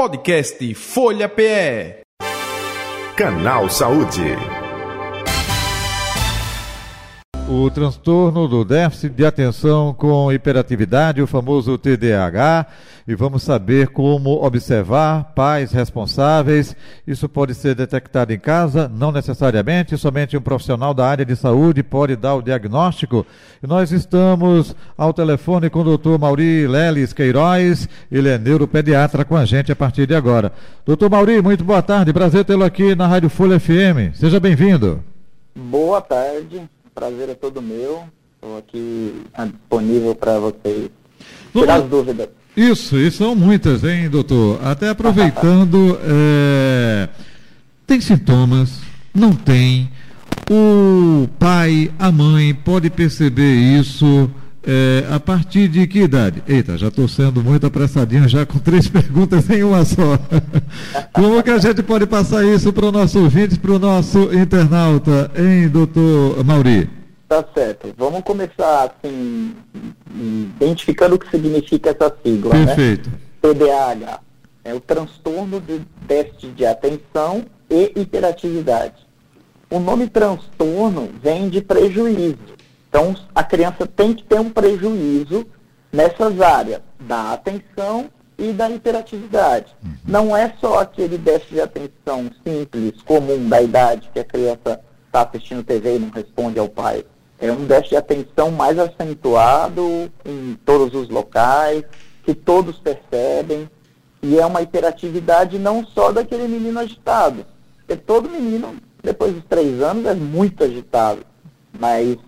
Podcast 0.00 0.62
Folha 0.74 1.28
PE. 1.28 2.00
Canal 3.16 3.68
Saúde. 3.68 4.59
O 7.52 7.68
transtorno 7.68 8.46
do 8.46 8.64
déficit 8.64 9.12
de 9.12 9.26
atenção 9.26 9.92
com 9.92 10.32
hiperatividade, 10.32 11.20
o 11.20 11.26
famoso 11.26 11.76
TDAH, 11.76 12.64
e 13.08 13.14
vamos 13.16 13.42
saber 13.42 13.88
como 13.88 14.44
observar 14.44 15.32
pais 15.34 15.72
responsáveis. 15.72 16.76
Isso 17.04 17.28
pode 17.28 17.56
ser 17.56 17.74
detectado 17.74 18.32
em 18.32 18.38
casa, 18.38 18.88
não 18.88 19.10
necessariamente, 19.10 19.98
somente 19.98 20.36
um 20.36 20.40
profissional 20.40 20.94
da 20.94 21.04
área 21.04 21.24
de 21.24 21.34
saúde 21.34 21.82
pode 21.82 22.14
dar 22.14 22.36
o 22.36 22.42
diagnóstico. 22.42 23.26
E 23.60 23.66
nós 23.66 23.90
estamos 23.90 24.76
ao 24.96 25.12
telefone 25.12 25.68
com 25.68 25.80
o 25.80 25.84
doutor 25.84 26.20
Mauri 26.20 26.68
Leles 26.68 27.12
Queiroz, 27.12 27.88
ele 28.12 28.28
é 28.28 28.38
neuropediatra 28.38 29.24
com 29.24 29.34
a 29.34 29.44
gente 29.44 29.72
a 29.72 29.76
partir 29.76 30.06
de 30.06 30.14
agora. 30.14 30.52
Doutor 30.86 31.10
Mauri, 31.10 31.42
muito 31.42 31.64
boa 31.64 31.82
tarde, 31.82 32.12
prazer 32.12 32.44
tê-lo 32.44 32.62
aqui 32.62 32.94
na 32.94 33.08
Rádio 33.08 33.28
Folha 33.28 33.58
FM. 33.58 34.14
Seja 34.14 34.38
bem-vindo. 34.38 35.02
Boa 35.56 36.00
tarde 36.00 36.70
prazer 37.00 37.30
é 37.30 37.34
todo 37.34 37.62
meu. 37.62 38.04
Estou 38.34 38.58
aqui 38.58 39.22
disponível 39.38 40.14
para 40.14 40.38
vocês 40.38 40.90
tirar 41.50 41.76
as 41.76 41.84
dúvidas. 41.88 42.28
Isso, 42.54 42.98
e 42.98 43.10
são 43.10 43.34
muitas, 43.34 43.84
hein, 43.84 44.10
doutor? 44.10 44.60
Até 44.62 44.90
aproveitando, 44.90 45.98
é... 46.04 47.08
tem 47.86 48.00
sintomas? 48.02 48.80
Não 49.14 49.32
tem? 49.32 49.90
O 50.50 51.26
pai, 51.38 51.90
a 51.98 52.12
mãe 52.12 52.52
pode 52.52 52.90
perceber 52.90 53.54
isso? 53.54 54.30
É, 54.62 55.06
a 55.10 55.18
partir 55.18 55.68
de 55.68 55.86
que 55.86 56.00
idade? 56.00 56.42
Eita, 56.46 56.76
já 56.76 56.88
estou 56.88 57.08
sendo 57.08 57.42
muito 57.42 57.66
apressadinho, 57.66 58.28
já 58.28 58.44
com 58.44 58.58
três 58.58 58.86
perguntas 58.88 59.48
em 59.48 59.62
uma 59.62 59.84
só. 59.84 60.18
Como 61.14 61.42
que 61.42 61.50
a 61.50 61.58
gente 61.58 61.82
pode 61.82 62.06
passar 62.06 62.44
isso 62.44 62.72
para 62.72 62.86
o 62.86 62.92
nosso 62.92 63.22
ouvinte, 63.22 63.58
para 63.58 63.72
o 63.72 63.78
nosso 63.78 64.32
internauta, 64.34 65.30
hein, 65.34 65.68
doutor 65.68 66.44
Mauri? 66.44 66.90
Tá 67.26 67.44
certo. 67.54 67.94
Vamos 67.96 68.22
começar, 68.22 68.90
assim, 68.90 69.54
identificando 70.60 71.14
o 71.14 71.18
que 71.18 71.30
significa 71.30 71.90
essa 71.90 72.12
sigla, 72.22 72.54
né? 72.54 72.66
Perfeito. 72.66 73.08
né? 73.08 73.16
TDAH. 73.40 74.20
É 74.62 74.74
o 74.74 74.80
transtorno 74.80 75.58
de 75.60 75.80
déficit 76.06 76.48
de 76.52 76.66
atenção 76.66 77.46
e 77.70 77.92
hiperatividade. 77.96 79.06
O 79.70 79.78
nome 79.78 80.08
transtorno 80.08 81.08
vem 81.22 81.48
de 81.48 81.62
prejuízo 81.62 82.59
então, 82.90 83.14
a 83.32 83.44
criança 83.44 83.86
tem 83.86 84.12
que 84.12 84.24
ter 84.24 84.40
um 84.40 84.50
prejuízo 84.50 85.46
nessas 85.92 86.40
áreas 86.40 86.80
da 86.98 87.32
atenção 87.32 88.10
e 88.36 88.52
da 88.52 88.68
hiperatividade. 88.68 89.72
Uhum. 89.82 89.92
Não 90.04 90.36
é 90.36 90.52
só 90.60 90.80
aquele 90.80 91.16
déficit 91.16 91.54
de 91.54 91.60
atenção 91.60 92.28
simples, 92.44 93.00
comum 93.02 93.48
da 93.48 93.62
idade, 93.62 94.10
que 94.12 94.18
a 94.18 94.24
criança 94.24 94.80
está 95.06 95.22
assistindo 95.22 95.62
TV 95.62 95.96
e 95.96 95.98
não 96.00 96.10
responde 96.10 96.58
ao 96.58 96.68
pai. 96.68 97.04
É 97.38 97.52
um 97.52 97.64
déficit 97.64 97.90
de 97.90 97.96
atenção 97.96 98.50
mais 98.50 98.76
acentuado 98.76 100.10
em 100.24 100.58
todos 100.64 100.92
os 100.92 101.08
locais, 101.08 101.84
que 102.24 102.34
todos 102.34 102.78
percebem, 102.78 103.70
e 104.20 104.36
é 104.36 104.44
uma 104.44 104.62
hiperatividade 104.62 105.58
não 105.60 105.86
só 105.86 106.10
daquele 106.10 106.48
menino 106.48 106.80
agitado. 106.80 107.46
Porque 107.78 107.96
todo 107.96 108.28
menino, 108.28 108.74
depois 109.00 109.32
dos 109.32 109.44
três 109.44 109.80
anos, 109.80 110.04
é 110.06 110.14
muito 110.14 110.64
agitado. 110.64 111.20
Mas 111.78 112.18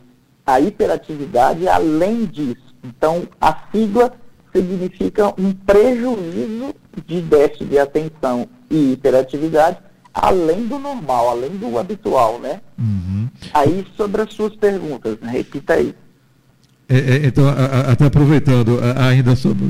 a 0.46 0.60
hiperatividade 0.60 1.68
além 1.68 2.24
disso. 2.24 2.74
Então, 2.84 3.22
a 3.40 3.56
sigla 3.70 4.12
significa 4.54 5.28
um 5.40 5.52
prejuízo 5.52 6.74
de 7.06 7.20
déficit 7.20 7.66
de 7.66 7.78
atenção 7.78 8.46
e 8.70 8.92
hiperatividade 8.92 9.78
além 10.12 10.66
do 10.66 10.78
normal, 10.78 11.30
além 11.30 11.56
do 11.56 11.78
habitual, 11.78 12.38
né? 12.38 12.60
Uhum. 12.78 13.28
Aí, 13.54 13.86
sobre 13.96 14.22
as 14.22 14.32
suas 14.34 14.54
perguntas, 14.56 15.16
né? 15.20 15.30
repita 15.30 15.74
aí. 15.74 15.94
É, 16.88 16.98
é, 16.98 17.26
então, 17.26 17.48
a, 17.48 17.52
a, 17.52 17.92
até 17.92 18.04
aproveitando 18.04 18.78
ainda 18.96 19.34
sobre 19.34 19.64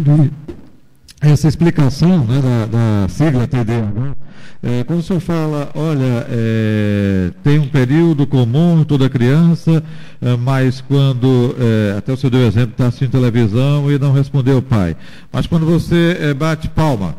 essa 1.22 1.47
explicação 1.47 2.25
né, 2.25 2.41
da, 2.41 2.66
da 2.66 3.09
sigla 3.09 3.47
TDAH, 3.47 4.16
é, 4.60 4.84
quando 4.84 4.99
o 4.99 5.03
senhor 5.03 5.21
fala, 5.21 5.71
olha, 5.75 6.27
é, 6.28 7.31
tem 7.44 7.60
um 7.60 7.69
período 7.69 8.27
comum 8.27 8.81
em 8.81 8.84
toda 8.84 9.09
criança, 9.09 9.82
é, 10.21 10.37
mas 10.37 10.81
quando, 10.81 11.55
é, 11.59 11.97
até 11.99 12.12
o 12.12 12.16
senhor 12.16 12.31
deu 12.31 12.47
exemplo, 12.47 12.72
está 12.72 12.88
assistindo 12.88 13.12
televisão 13.12 13.91
e 13.91 13.99
não 13.99 14.12
respondeu 14.12 14.59
o 14.59 14.62
pai, 14.62 14.97
mas 15.32 15.47
quando 15.47 15.65
você 15.65 16.16
é, 16.21 16.34
bate 16.34 16.69
palma 16.69 17.15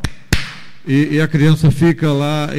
e, 0.85 1.15
e, 1.15 1.21
a 1.21 1.27
criança 1.27 1.71
fica 1.71 2.11
lá, 2.11 2.49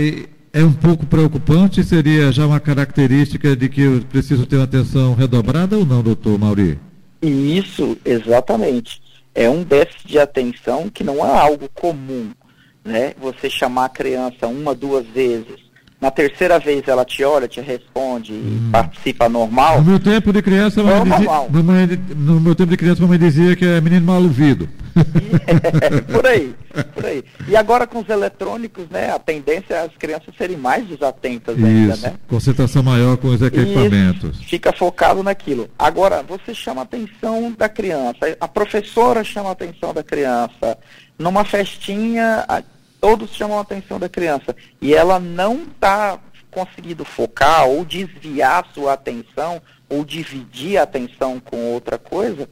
é 0.50 0.64
um 0.64 0.72
pouco 0.72 1.04
preocupante, 1.04 1.84
seria 1.84 2.32
já 2.32 2.46
uma 2.46 2.58
característica 2.58 3.54
de 3.54 3.68
que 3.68 3.82
eu 3.82 4.00
preciso 4.10 4.46
ter 4.46 4.56
uma 4.56 4.64
atenção 4.64 5.14
redobrada 5.14 5.76
ou 5.76 5.84
não, 5.84 6.02
doutor 6.02 6.38
Mauri? 6.38 6.78
Isso, 7.20 7.98
exatamente 8.02 9.03
é 9.34 9.50
um 9.50 9.62
déficit 9.62 10.06
de 10.06 10.18
atenção 10.18 10.88
que 10.88 11.02
não 11.02 11.24
é 11.26 11.38
algo 11.38 11.68
comum, 11.74 12.30
né? 12.84 13.14
Você 13.18 13.50
chamar 13.50 13.86
a 13.86 13.88
criança 13.90 14.46
uma, 14.46 14.74
duas 14.74 15.06
vezes, 15.06 15.63
na 16.04 16.10
terceira 16.10 16.58
vez 16.58 16.86
ela 16.86 17.02
te 17.02 17.24
olha, 17.24 17.48
te 17.48 17.62
responde 17.62 18.34
hum. 18.34 18.66
e 18.68 18.70
participa 18.70 19.26
normal. 19.26 19.78
No 19.78 19.92
meu 19.92 19.98
tempo 19.98 20.34
de 20.34 20.42
criança, 20.42 20.82
é 20.82 21.00
dizia, 21.00 21.48
no, 21.48 21.62
meu, 21.62 21.98
no 22.14 22.40
meu 22.40 22.54
tempo 22.54 22.70
de 22.72 22.76
criança, 22.76 23.00
mamãe 23.00 23.18
dizia 23.18 23.56
que 23.56 23.64
é 23.64 23.80
menino 23.80 24.04
mal 24.04 24.22
ouvido. 24.22 24.68
É, 25.80 26.00
por 26.12 26.26
aí, 26.26 26.54
por 26.92 27.06
aí. 27.06 27.24
E 27.48 27.56
agora 27.56 27.86
com 27.86 28.00
os 28.00 28.08
eletrônicos, 28.10 28.86
né, 28.90 29.12
a 29.12 29.18
tendência 29.18 29.72
é 29.72 29.80
as 29.80 29.96
crianças 29.96 30.34
serem 30.36 30.58
mais 30.58 30.86
desatentas 30.86 31.56
Isso, 31.56 31.66
ainda, 31.66 31.96
né? 31.96 32.14
Concentração 32.28 32.82
maior 32.82 33.16
com 33.16 33.28
os 33.28 33.40
equipamentos. 33.40 34.36
Isso, 34.36 34.44
fica 34.44 34.74
focado 34.74 35.22
naquilo. 35.22 35.70
Agora, 35.78 36.22
você 36.22 36.54
chama 36.54 36.82
a 36.82 36.84
atenção 36.84 37.50
da 37.56 37.68
criança, 37.70 38.36
a 38.38 38.46
professora 38.46 39.24
chama 39.24 39.48
a 39.48 39.52
atenção 39.52 39.94
da 39.94 40.02
criança. 40.02 40.76
Numa 41.18 41.46
festinha, 41.46 42.44
a, 42.46 42.62
todos 43.04 43.34
chamam 43.34 43.58
a 43.58 43.60
atenção 43.60 44.00
da 44.00 44.08
criança. 44.08 44.56
E 44.80 44.94
ela 44.94 45.20
não 45.20 45.64
está 45.64 46.18
conseguindo 46.50 47.04
focar 47.04 47.66
ou 47.66 47.84
desviar 47.84 48.66
sua 48.72 48.94
atenção 48.94 49.60
ou 49.90 50.06
dividir 50.06 50.78
a 50.78 50.84
atenção 50.84 51.38
com 51.38 51.74
outra 51.74 51.98
coisa, 51.98 52.48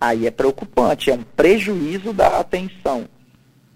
aí 0.00 0.26
é 0.26 0.30
preocupante, 0.30 1.10
é 1.10 1.14
um 1.14 1.22
prejuízo 1.22 2.14
da 2.14 2.40
atenção. 2.40 3.06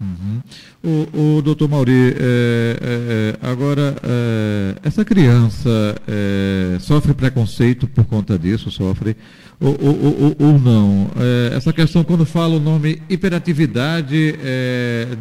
Uhum. 0.01 0.41
O, 0.83 1.37
o 1.37 1.41
doutor 1.43 1.69
Mauri, 1.69 1.93
é, 1.93 2.17
é, 2.19 3.37
é 3.43 3.47
agora, 3.47 3.95
é, 4.03 4.75
essa 4.83 5.05
criança 5.05 5.69
é, 6.07 6.79
sofre 6.79 7.13
preconceito 7.13 7.87
por 7.87 8.05
conta 8.05 8.37
disso, 8.39 8.71
sofre, 8.71 9.15
ou, 9.59 9.69
ou, 9.69 10.35
ou, 10.39 10.59
não? 10.59 11.09
É, 11.17 11.55
essa 11.55 11.71
questão, 11.71 12.03
quando 12.03 12.25
fala 12.25 12.55
o 12.55 12.59
nome 12.59 13.01
hiperatividade, 13.09 14.35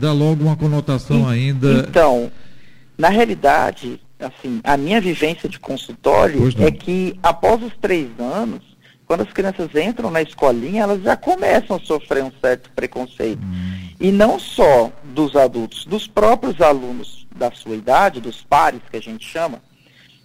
dá 0.00 0.12
logo 0.12 0.44
uma 0.44 0.56
conotação 0.56 1.28
ainda... 1.28 1.86
Então, 1.88 2.30
na 2.98 3.08
realidade, 3.08 4.00
assim, 4.18 4.60
a 4.62 4.76
minha 4.76 5.00
vivência 5.00 5.48
de 5.48 5.58
consultório 5.58 6.48
é 6.58 6.70
que 6.70 7.18
após 7.22 7.62
os 7.62 7.72
três 7.80 8.08
anos, 8.18 8.60
quando 9.06 9.22
as 9.22 9.32
crianças 9.32 9.68
entram 9.74 10.10
na 10.10 10.22
escolinha, 10.22 10.82
elas 10.82 11.02
já 11.02 11.16
começam 11.16 11.76
a 11.76 11.80
sofrer 11.80 12.24
um 12.24 12.32
certo 12.40 12.70
preconceito. 12.74 13.42
Hum. 13.42 13.88
E 14.00 14.10
não 14.10 14.38
só 14.38 14.90
dos 15.14 15.36
adultos, 15.36 15.84
dos 15.84 16.06
próprios 16.06 16.60
alunos 16.60 17.26
da 17.36 17.50
sua 17.50 17.76
idade, 17.76 18.20
dos 18.20 18.42
pares 18.42 18.80
que 18.90 18.96
a 18.96 19.02
gente 19.02 19.26
chama, 19.26 19.60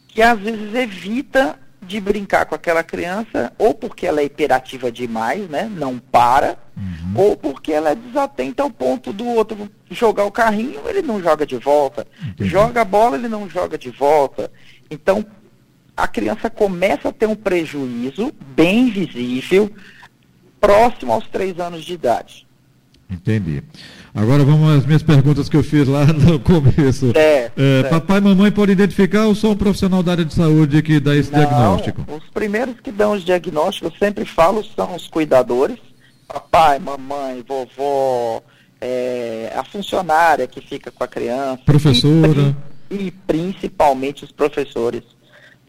que 0.07 0.21
às 0.21 0.39
vezes 0.39 0.73
evita 0.73 1.59
de 1.81 1.99
brincar 1.99 2.45
com 2.45 2.55
aquela 2.55 2.83
criança, 2.83 3.53
ou 3.57 3.73
porque 3.73 4.05
ela 4.05 4.21
é 4.21 4.25
hiperativa 4.25 4.91
demais, 4.91 5.49
né? 5.49 5.69
Não 5.71 5.97
para, 5.97 6.57
uhum. 6.75 7.13
ou 7.15 7.37
porque 7.37 7.71
ela 7.71 7.91
é 7.91 7.95
desatenta 7.95 8.63
ao 8.63 8.69
ponto 8.69 9.13
do 9.13 9.25
outro 9.25 9.69
jogar 9.89 10.25
o 10.25 10.31
carrinho, 10.31 10.81
ele 10.87 11.01
não 11.01 11.21
joga 11.21 11.45
de 11.45 11.57
volta. 11.57 12.05
Entendi. 12.21 12.49
Joga 12.49 12.81
a 12.81 12.85
bola, 12.85 13.15
ele 13.15 13.27
não 13.27 13.49
joga 13.49 13.77
de 13.77 13.89
volta. 13.89 14.51
Então, 14.89 15.25
a 15.95 16.07
criança 16.07 16.49
começa 16.49 17.09
a 17.09 17.13
ter 17.13 17.27
um 17.27 17.35
prejuízo 17.35 18.31
bem 18.55 18.89
visível 18.89 19.71
próximo 20.59 21.13
aos 21.13 21.27
três 21.27 21.59
anos 21.59 21.83
de 21.83 21.93
idade. 21.93 22.48
Entendi. 23.09 23.63
Agora 24.13 24.43
vamos 24.43 24.77
às 24.77 24.85
minhas 24.85 25.01
perguntas 25.01 25.49
que 25.49 25.57
eu 25.57 25.63
fiz 25.63 25.87
lá 25.87 26.05
no 26.13 26.39
começo. 26.39 27.11
É, 27.15 27.51
é, 27.57 27.83
papai 27.89 28.19
e 28.19 28.21
mamãe 28.21 28.51
podem 28.51 28.73
identificar 28.73 29.25
ou 29.25 29.33
só 29.33 29.51
um 29.51 29.55
profissional 29.55 30.03
da 30.03 30.11
área 30.11 30.25
de 30.25 30.33
saúde 30.33 30.81
que 30.81 30.99
dá 30.99 31.15
esse 31.15 31.31
Não, 31.31 31.39
diagnóstico? 31.39 32.05
Os 32.07 32.29
primeiros 32.29 32.79
que 32.79 32.91
dão 32.91 33.13
os 33.13 33.23
diagnósticos, 33.23 33.91
eu 33.91 33.97
sempre 33.97 34.25
falo, 34.25 34.63
são 34.75 34.95
os 34.95 35.07
cuidadores. 35.07 35.77
Papai, 36.27 36.77
mamãe, 36.77 37.43
vovó, 37.47 38.43
é, 38.79 39.51
a 39.55 39.63
funcionária 39.63 40.45
que 40.45 40.61
fica 40.61 40.91
com 40.91 41.03
a 41.03 41.07
criança. 41.07 41.61
Professora. 41.65 42.55
E, 42.91 43.07
e 43.07 43.11
principalmente 43.11 44.23
os 44.23 44.31
professores 44.31 45.03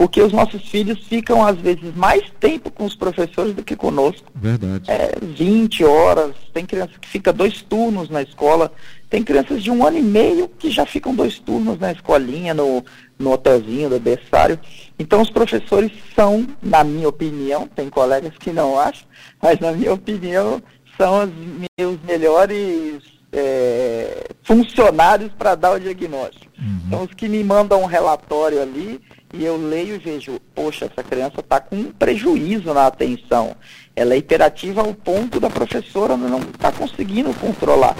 porque 0.00 0.22
os 0.22 0.32
nossos 0.32 0.62
filhos 0.62 0.98
ficam, 1.00 1.46
às 1.46 1.58
vezes, 1.58 1.94
mais 1.94 2.22
tempo 2.40 2.70
com 2.70 2.86
os 2.86 2.96
professores 2.96 3.54
do 3.54 3.62
que 3.62 3.76
conosco. 3.76 4.32
Verdade. 4.34 4.90
É, 4.90 5.12
20 5.20 5.84
horas, 5.84 6.34
tem 6.54 6.64
criança 6.64 6.92
que 6.98 7.06
fica 7.06 7.30
dois 7.30 7.60
turnos 7.60 8.08
na 8.08 8.22
escola, 8.22 8.72
tem 9.10 9.22
crianças 9.22 9.62
de 9.62 9.70
um 9.70 9.86
ano 9.86 9.98
e 9.98 10.02
meio 10.02 10.48
que 10.48 10.70
já 10.70 10.86
ficam 10.86 11.14
dois 11.14 11.38
turnos 11.38 11.78
na 11.78 11.92
escolinha, 11.92 12.54
no, 12.54 12.82
no 13.18 13.30
hotelzinho 13.30 13.90
do 13.90 14.00
berçário. 14.00 14.58
Então, 14.98 15.20
os 15.20 15.28
professores 15.28 15.92
são, 16.16 16.46
na 16.62 16.82
minha 16.82 17.10
opinião, 17.10 17.66
tem 17.66 17.90
colegas 17.90 18.32
que 18.40 18.52
não 18.52 18.80
acham, 18.80 19.06
mas 19.42 19.60
na 19.60 19.70
minha 19.72 19.92
opinião, 19.92 20.62
são 20.96 21.24
os 21.24 21.30
meus 21.78 22.00
melhores 22.04 23.02
é, 23.30 24.28
funcionários 24.44 25.30
para 25.36 25.54
dar 25.54 25.72
o 25.72 25.78
diagnóstico. 25.78 26.50
Uhum. 26.58 26.80
Então, 26.86 27.02
os 27.02 27.12
que 27.12 27.28
me 27.28 27.44
mandam 27.44 27.82
um 27.82 27.86
relatório 27.86 28.62
ali, 28.62 28.98
e 29.32 29.44
eu 29.44 29.56
leio 29.56 29.94
e 29.94 29.98
vejo, 29.98 30.40
poxa, 30.54 30.86
essa 30.86 31.02
criança 31.02 31.40
está 31.40 31.60
com 31.60 31.76
um 31.76 31.92
prejuízo 31.92 32.74
na 32.74 32.86
atenção. 32.86 33.54
Ela 33.94 34.14
é 34.14 34.18
hiperativa 34.18 34.80
ao 34.80 34.92
ponto 34.92 35.38
da 35.38 35.48
professora 35.48 36.16
não 36.16 36.40
estar 36.40 36.72
tá 36.72 36.72
conseguindo 36.72 37.32
controlar. 37.34 37.96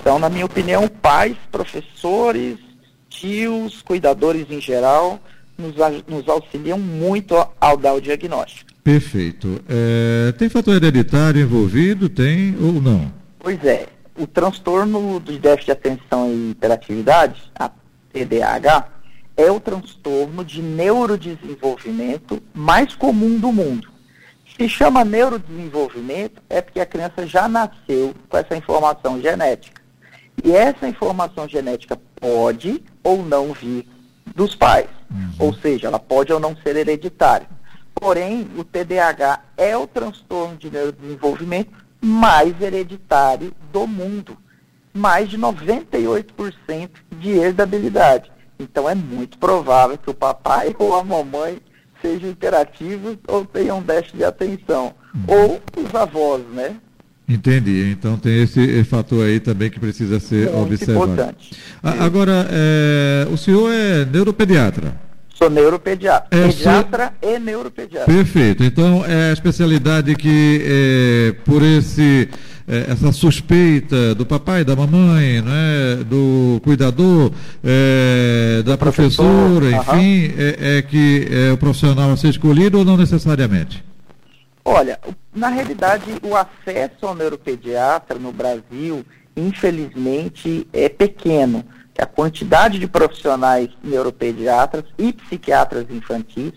Então, 0.00 0.18
na 0.18 0.28
minha 0.28 0.44
opinião, 0.44 0.88
pais, 0.88 1.36
professores, 1.50 2.58
tios, 3.08 3.82
cuidadores 3.82 4.46
em 4.50 4.60
geral, 4.60 5.20
nos, 5.56 5.74
nos 6.08 6.28
auxiliam 6.28 6.78
muito 6.78 7.34
ao 7.60 7.76
dar 7.76 7.94
o 7.94 8.00
diagnóstico. 8.00 8.72
Perfeito. 8.82 9.60
É, 9.68 10.32
tem 10.32 10.48
fator 10.48 10.74
hereditário 10.74 11.40
envolvido? 11.40 12.08
Tem 12.08 12.56
ou 12.60 12.82
não? 12.82 13.12
Pois 13.38 13.64
é. 13.64 13.86
O 14.18 14.26
transtorno 14.26 15.20
de 15.20 15.38
déficit 15.38 15.66
de 15.66 15.72
atenção 15.72 16.30
e 16.32 16.50
hiperatividade, 16.50 17.40
a 17.54 17.70
TDAH, 18.12 18.88
é 19.36 19.50
o 19.50 19.60
transtorno 19.60 20.44
de 20.44 20.62
neurodesenvolvimento 20.62 22.42
mais 22.52 22.94
comum 22.94 23.38
do 23.38 23.52
mundo. 23.52 23.88
Se 24.56 24.68
chama 24.68 25.04
neurodesenvolvimento 25.04 26.42
é 26.48 26.60
porque 26.60 26.80
a 26.80 26.86
criança 26.86 27.26
já 27.26 27.48
nasceu 27.48 28.14
com 28.28 28.36
essa 28.36 28.56
informação 28.56 29.20
genética. 29.20 29.80
E 30.44 30.52
essa 30.52 30.88
informação 30.88 31.48
genética 31.48 31.98
pode 32.16 32.82
ou 33.02 33.24
não 33.24 33.52
vir 33.52 33.86
dos 34.34 34.54
pais. 34.54 34.88
Uhum. 35.10 35.46
Ou 35.46 35.54
seja, 35.54 35.88
ela 35.88 35.98
pode 35.98 36.32
ou 36.32 36.40
não 36.40 36.56
ser 36.56 36.76
hereditária. 36.76 37.46
Porém, 37.94 38.48
o 38.56 38.64
TDAH 38.64 39.40
é 39.56 39.76
o 39.76 39.86
transtorno 39.86 40.56
de 40.56 40.70
neurodesenvolvimento 40.70 41.70
mais 42.00 42.60
hereditário 42.60 43.54
do 43.72 43.86
mundo. 43.86 44.36
Mais 44.92 45.30
de 45.30 45.38
98% 45.38 46.90
de 47.12 47.30
herdabilidade. 47.30 48.31
Então 48.62 48.88
é 48.88 48.94
muito 48.94 49.38
provável 49.38 49.98
que 49.98 50.10
o 50.10 50.14
papai 50.14 50.74
ou 50.78 50.94
a 50.94 51.04
mamãe 51.04 51.58
sejam 52.00 52.30
interativos 52.30 53.16
ou 53.28 53.44
tenham 53.44 53.82
déficit 53.82 54.16
de 54.16 54.24
atenção. 54.24 54.94
Uhum. 55.14 55.24
Ou 55.26 55.62
os 55.84 55.94
avós, 55.94 56.42
né? 56.52 56.76
Entendi. 57.28 57.90
Então 57.90 58.18
tem 58.18 58.42
esse 58.42 58.84
fator 58.84 59.24
aí 59.24 59.40
também 59.40 59.70
que 59.70 59.78
precisa 59.78 60.18
ser 60.18 60.50
Muito 60.50 60.74
observado. 60.74 61.12
Importante. 61.12 61.52
agora, 61.82 62.46
é, 62.50 63.26
o 63.30 63.36
senhor 63.36 63.72
é 63.72 64.04
neuropediatra? 64.04 64.94
Sou 65.42 65.50
neuropediatra. 65.50 66.28
É, 66.30 66.46
Pediatra 66.46 67.14
e 67.20 67.36
neuropediatra. 67.36 68.14
Perfeito. 68.14 68.62
Então 68.62 69.04
é 69.04 69.30
a 69.30 69.32
especialidade 69.32 70.14
que, 70.14 70.62
é, 70.64 71.32
por 71.44 71.62
esse, 71.62 72.28
é, 72.68 72.92
essa 72.92 73.10
suspeita 73.10 74.14
do 74.14 74.24
papai, 74.24 74.62
da 74.62 74.76
mamãe, 74.76 75.40
né, 75.42 76.04
do 76.06 76.60
cuidador, 76.62 77.32
é, 77.64 78.62
da 78.64 78.78
professora, 78.78 79.68
enfim, 79.72 80.32
é, 80.38 80.78
é, 80.78 80.82
que 80.82 81.26
é 81.28 81.50
o 81.50 81.58
profissional 81.58 82.12
a 82.12 82.16
ser 82.16 82.28
escolhido 82.28 82.78
ou 82.78 82.84
não 82.84 82.96
necessariamente? 82.96 83.84
Olha, 84.64 84.96
na 85.34 85.48
realidade, 85.48 86.04
o 86.22 86.36
acesso 86.36 87.04
ao 87.04 87.16
neuropediatra 87.16 88.16
no 88.16 88.32
Brasil, 88.32 89.04
infelizmente, 89.36 90.68
é 90.72 90.88
pequeno. 90.88 91.64
A 91.98 92.06
quantidade 92.06 92.78
de 92.78 92.86
profissionais 92.86 93.68
neuropediatras 93.82 94.84
e 94.98 95.12
psiquiatras 95.12 95.86
infantis 95.90 96.52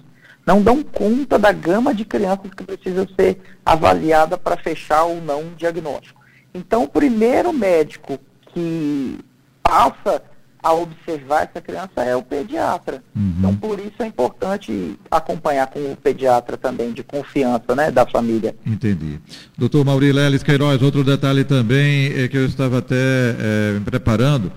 não 0.46 0.62
dão 0.62 0.84
conta 0.84 1.38
da 1.40 1.52
gama 1.52 1.94
de 1.94 2.06
crianças 2.06 2.52
que 2.56 2.64
precisam 2.64 3.08
ser 3.20 3.42
avaliada 3.66 4.38
para 4.38 4.58
fechar 4.58 5.04
ou 5.04 5.22
não 5.22 5.42
um 5.42 5.54
diagnóstico. 5.56 6.22
Então, 6.54 6.84
o 6.84 6.88
primeiro 6.88 7.52
médico 7.52 8.20
que 8.54 9.20
passa 9.62 10.22
a 10.64 10.74
observar 10.74 11.44
essa 11.44 11.62
criança 11.62 12.04
é 12.04 12.16
o 12.16 12.24
pediatra. 12.24 13.04
Uhum. 13.16 13.36
Então, 13.38 13.56
por 13.56 13.80
isso 13.80 14.02
é 14.02 14.08
importante 14.08 14.98
acompanhar 15.12 15.68
com 15.68 15.92
o 15.92 15.96
pediatra 15.96 16.58
também, 16.58 16.92
de 16.92 17.04
confiança 17.04 17.76
né, 17.76 17.92
da 17.92 18.06
família. 18.06 18.56
Entendi. 18.66 19.20
Doutor 19.56 19.86
Mauri 19.86 20.12
Leles 20.12 20.42
Queiroz, 20.42 20.82
outro 20.82 21.04
detalhe 21.04 21.44
também 21.44 22.14
é 22.14 22.28
que 22.28 22.38
eu 22.38 22.46
estava 22.46 22.80
até 22.80 22.96
é, 22.96 23.74
me 23.74 23.82
preparando 23.82 24.52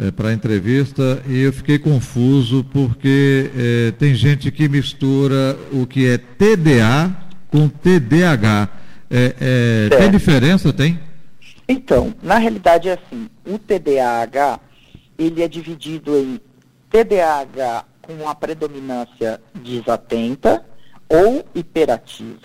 é, 0.00 0.10
para 0.10 0.28
a 0.30 0.32
entrevista 0.32 1.22
e 1.28 1.40
eu 1.40 1.52
fiquei 1.52 1.78
confuso 1.78 2.64
porque 2.72 3.50
é, 3.54 3.90
tem 3.92 4.14
gente 4.14 4.50
que 4.50 4.68
mistura 4.68 5.58
o 5.70 5.86
que 5.86 6.08
é 6.08 6.16
TDA 6.16 7.14
com 7.48 7.68
TDAH. 7.68 8.68
É, 9.10 9.34
é, 9.90 9.96
tem 9.96 10.10
diferença, 10.10 10.72
tem? 10.72 10.98
Então, 11.68 12.14
na 12.22 12.38
realidade 12.38 12.88
é 12.88 12.92
assim, 12.92 13.28
o 13.46 13.58
TDAH 13.58 14.58
ele 15.18 15.42
é 15.42 15.48
dividido 15.48 16.16
em 16.16 16.40
TDAH 16.88 17.84
com 18.00 18.28
a 18.28 18.34
predominância 18.34 19.40
desatenta 19.54 20.64
ou 21.08 21.44
hiperativa, 21.54 22.38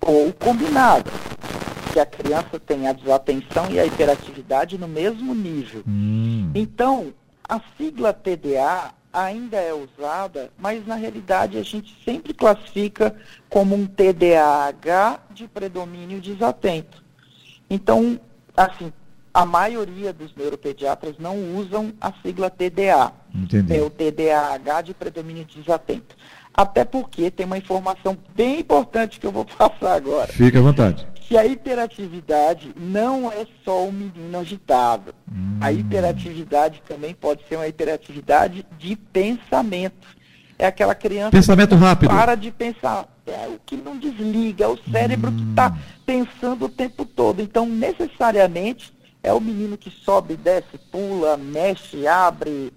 ou 0.00 0.32
combinada, 0.32 1.10
que 1.96 2.00
a 2.00 2.04
criança 2.04 2.60
tem 2.60 2.86
a 2.86 2.92
desatenção 2.92 3.70
e 3.70 3.80
a 3.80 3.86
hiperatividade 3.86 4.76
no 4.76 4.86
mesmo 4.86 5.34
nível. 5.34 5.82
Hum. 5.88 6.50
Então, 6.54 7.14
a 7.48 7.58
sigla 7.78 8.12
TDA 8.12 8.92
ainda 9.10 9.56
é 9.56 9.72
usada, 9.72 10.50
mas 10.58 10.86
na 10.86 10.94
realidade 10.94 11.56
a 11.56 11.62
gente 11.62 11.96
sempre 12.04 12.34
classifica 12.34 13.16
como 13.48 13.74
um 13.74 13.86
TDAH 13.86 15.20
de 15.30 15.48
predomínio 15.48 16.20
desatento. 16.20 17.02
Então, 17.70 18.20
assim, 18.54 18.92
a 19.32 19.46
maioria 19.46 20.12
dos 20.12 20.36
neuropediatras 20.36 21.16
não 21.18 21.56
usam 21.56 21.94
a 21.98 22.12
sigla 22.22 22.50
TDA. 22.50 23.10
Entendi. 23.34 23.74
É 23.74 23.80
o 23.80 23.88
TDAH 23.88 24.82
de 24.82 24.92
predomínio 24.92 25.46
desatento. 25.46 26.14
Até 26.52 26.84
porque 26.84 27.30
tem 27.30 27.46
uma 27.46 27.56
informação 27.56 28.18
bem 28.34 28.60
importante 28.60 29.18
que 29.18 29.26
eu 29.26 29.32
vou 29.32 29.46
passar 29.56 29.94
agora. 29.94 30.26
Fique 30.26 30.58
à 30.58 30.60
vontade. 30.60 31.15
Que 31.26 31.36
a 31.36 31.44
hiperatividade 31.44 32.72
não 32.76 33.30
é 33.30 33.46
só 33.64 33.86
o 33.86 33.92
menino 33.92 34.38
agitado. 34.38 35.14
Hum. 35.30 35.58
A 35.60 35.72
hiperatividade 35.72 36.82
também 36.86 37.14
pode 37.14 37.42
ser 37.48 37.56
uma 37.56 37.66
hiperatividade 37.66 38.64
de 38.78 38.94
pensamento. 38.94 40.06
É 40.58 40.66
aquela 40.66 40.94
criança 40.94 41.30
pensamento 41.30 41.76
que 41.76 41.82
rápido. 41.82 42.10
para 42.10 42.34
de 42.34 42.50
pensar. 42.50 43.08
É 43.26 43.48
o 43.48 43.58
que 43.66 43.76
não 43.76 43.98
desliga, 43.98 44.66
é 44.66 44.68
o 44.68 44.78
cérebro 44.90 45.30
hum. 45.30 45.36
que 45.36 45.50
está 45.50 45.76
pensando 46.06 46.66
o 46.66 46.68
tempo 46.68 47.04
todo. 47.04 47.42
Então, 47.42 47.66
necessariamente, 47.66 48.94
é 49.20 49.32
o 49.32 49.40
menino 49.40 49.76
que 49.76 49.90
sobe, 49.90 50.36
desce, 50.36 50.78
pula, 50.92 51.36
mexe, 51.36 52.06
abre, 52.06 52.72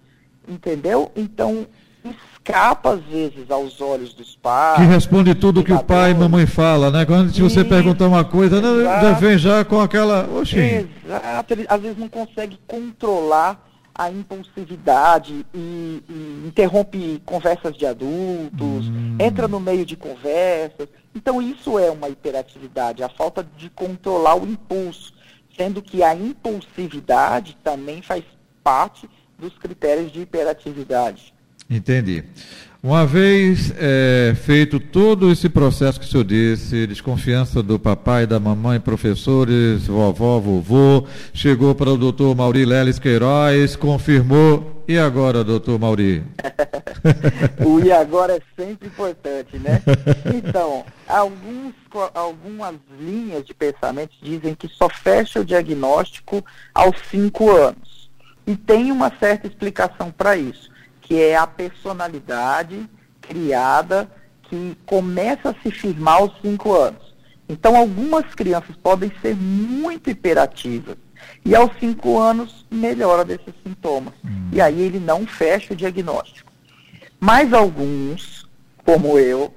entendeu? 0.48 1.12
Então, 1.16 1.68
escapa 2.04 2.94
às 2.94 3.02
vezes 3.02 3.50
aos 3.50 3.80
olhos 3.82 4.14
dos 4.14 4.36
pais. 4.36 4.78
Que 4.78 4.86
responde 4.86 5.36
tudo 5.36 5.64
que 5.64 5.74
o 5.74 5.84
pai 5.84 6.12
e 6.12 6.14
mamãe 6.14 6.46
fala, 6.46 6.90
né? 6.90 7.06
Quando 7.06 7.34
se 7.34 7.42
você 7.42 7.64
perguntar 7.64 8.08
uma 8.08 8.24
coisa, 8.24 8.62
não, 8.62 8.82
já 8.82 9.12
vem 9.14 9.38
já 9.38 9.66
com 9.66 9.80
aquela. 9.80 10.28
Oxi. 10.40 10.88
Exato, 11.06 11.54
ele 11.54 11.66
às 11.68 11.82
vezes 11.82 11.98
não 11.98 12.10
consegue 12.10 12.60
controlar 12.68 13.68
a 13.94 14.10
impulsividade 14.10 15.46
e, 15.54 16.04
e 16.08 16.44
interrompe 16.48 17.22
conversas 17.26 17.76
de 17.76 17.86
adultos, 17.86 18.88
hum. 18.88 19.18
entra 19.20 19.48
no 19.48 19.60
meio 19.60 19.86
de 19.86 19.98
conversas. 19.98 20.88
Então 21.14 21.42
isso 21.42 21.78
é 21.78 21.92
uma 21.92 22.08
hiperatividade, 22.08 23.04
a 23.04 23.10
falta 23.10 23.46
de 23.58 23.70
controlar 23.70 24.36
o 24.36 24.48
impulso 24.48 25.20
sendo 25.60 25.82
que 25.82 26.02
a 26.02 26.16
impulsividade 26.16 27.58
também 27.62 28.02
faz 28.02 28.24
parte 28.64 29.10
dos 29.38 29.58
critérios 29.58 30.10
de 30.10 30.22
hiperatividade. 30.22 31.34
Entendi. 31.70 32.24
Uma 32.82 33.06
vez 33.06 33.74
é, 33.78 34.34
feito 34.34 34.80
todo 34.80 35.30
esse 35.30 35.50
processo 35.50 36.00
que 36.00 36.06
o 36.06 36.10
senhor 36.10 36.24
disse, 36.24 36.88
desconfiança 36.88 37.62
do 37.62 37.78
papai, 37.78 38.26
da 38.26 38.40
mamãe, 38.40 38.80
professores, 38.80 39.86
vovó, 39.86 40.40
vovô, 40.40 41.06
chegou 41.34 41.76
para 41.76 41.90
o 41.90 41.98
doutor 41.98 42.34
Mauri 42.34 42.64
Leles 42.64 42.98
Queiroz, 42.98 43.76
confirmou. 43.76 44.82
E 44.88 44.98
agora, 44.98 45.44
doutor 45.44 45.78
Mauri? 45.78 46.24
o 47.64 47.82
e 47.82 47.92
agora 47.92 48.38
é 48.38 48.42
sempre 48.58 48.88
importante, 48.88 49.58
né? 49.60 49.84
Então, 50.34 50.86
alguns, 51.06 51.74
algumas 52.16 52.76
linhas 52.98 53.46
de 53.46 53.54
pensamento 53.54 54.14
dizem 54.22 54.56
que 54.56 54.70
só 54.70 54.88
fecha 54.88 55.42
o 55.42 55.46
diagnóstico 55.46 56.44
aos 56.74 56.96
cinco 57.12 57.52
anos. 57.52 58.10
E 58.48 58.56
tem 58.56 58.90
uma 58.90 59.12
certa 59.20 59.48
explicação 59.48 60.12
para 60.12 60.38
isso 60.38 60.69
que 61.10 61.20
é 61.20 61.36
a 61.36 61.48
personalidade, 61.48 62.88
criada 63.20 64.08
que 64.44 64.78
começa 64.86 65.50
a 65.50 65.56
se 65.56 65.72
firmar 65.72 66.18
aos 66.18 66.40
5 66.40 66.72
anos. 66.72 67.16
Então, 67.50 67.76
algumas 67.76 68.26
crianças 68.36 68.76
podem 68.76 69.12
ser 69.20 69.36
muito 69.36 70.12
hiperativas 70.12 70.98
e 71.44 71.56
aos 71.56 71.72
5 71.80 72.20
anos 72.20 72.64
melhora 72.70 73.26
desses 73.26 73.56
sintomas. 73.66 74.14
Hum. 74.24 74.50
E 74.54 74.62
aí 74.62 74.80
ele 74.80 75.00
não 75.00 75.26
fecha 75.26 75.74
o 75.74 75.76
diagnóstico. 75.76 76.52
Mas 77.20 77.54
alguns, 77.54 78.48
como 78.86 79.18
eu, 79.18 79.52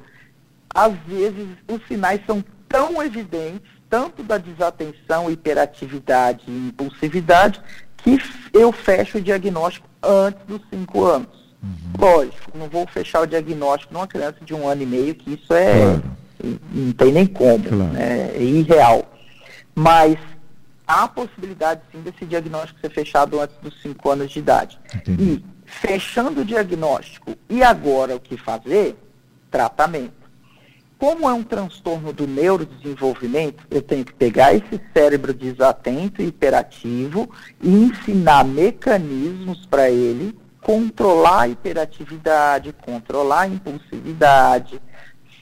às 0.75 0.95
vezes 1.07 1.49
os 1.69 1.87
sinais 1.87 2.23
são 2.27 2.43
tão 2.67 3.03
evidentes, 3.03 3.71
tanto 3.91 4.23
da 4.23 4.39
desatenção, 4.39 5.31
hiperatividade 5.31 6.45
e 6.49 6.69
impulsividade, 6.69 7.61
que 7.99 8.19
eu 8.55 8.73
fecho 8.73 9.19
o 9.19 9.21
diagnóstico 9.21 9.87
antes 10.03 10.43
dos 10.47 10.63
5 10.71 11.05
anos. 11.05 11.42
Uhum. 11.63 11.93
Lógico, 11.99 12.59
não 12.59 12.69
vou 12.69 12.87
fechar 12.87 13.21
o 13.21 13.27
diagnóstico 13.27 13.95
numa 13.95 14.07
criança 14.07 14.39
de 14.45 14.53
um 14.53 14.67
ano 14.67 14.83
e 14.83 14.87
meio, 14.87 15.15
que 15.15 15.35
isso 15.35 15.53
é. 15.55 15.75
Claro. 15.75 16.03
Não 16.73 16.93
tem 16.93 17.13
nem 17.13 17.27
como, 17.27 17.63
claro. 17.63 17.93
né? 17.93 18.33
é 18.35 18.43
irreal. 18.43 19.09
Mas 19.75 20.19
há 20.87 21.07
possibilidade 21.07 21.83
sim 21.93 22.01
desse 22.01 22.27
diagnóstico 22.27 22.81
ser 22.81 22.91
fechado 22.91 23.41
antes 23.41 23.57
dos 23.63 23.81
5 23.81 24.11
anos 24.11 24.31
de 24.31 24.41
idade. 24.41 24.79
Entendi. 24.95 25.23
E 25.23 25.45
fechando 25.65 26.41
o 26.41 26.45
diagnóstico, 26.45 27.37
e 27.49 27.63
agora 27.63 28.17
o 28.17 28.21
que 28.21 28.37
fazer? 28.37 28.97
Tratamento. 29.51 30.23
Como 30.99 31.29
é 31.29 31.33
um 31.33 31.43
transtorno 31.43 32.13
do 32.13 32.27
neurodesenvolvimento, 32.29 33.65
eu 33.71 33.83
tenho 33.83 34.05
que 34.05 34.13
pegar 34.13 34.55
esse 34.55 34.81
cérebro 34.93 35.35
desatento 35.35 36.23
e 36.23 36.27
hiperativo 36.27 37.29
e 37.61 37.69
ensinar 37.69 38.45
mecanismos 38.45 39.67
para 39.67 39.91
ele 39.91 40.37
controlar 40.63 41.43
a 41.43 41.49
hiperatividade, 41.49 42.73
controlar 42.73 43.43
a 43.43 43.49
impulsividade, 43.49 44.81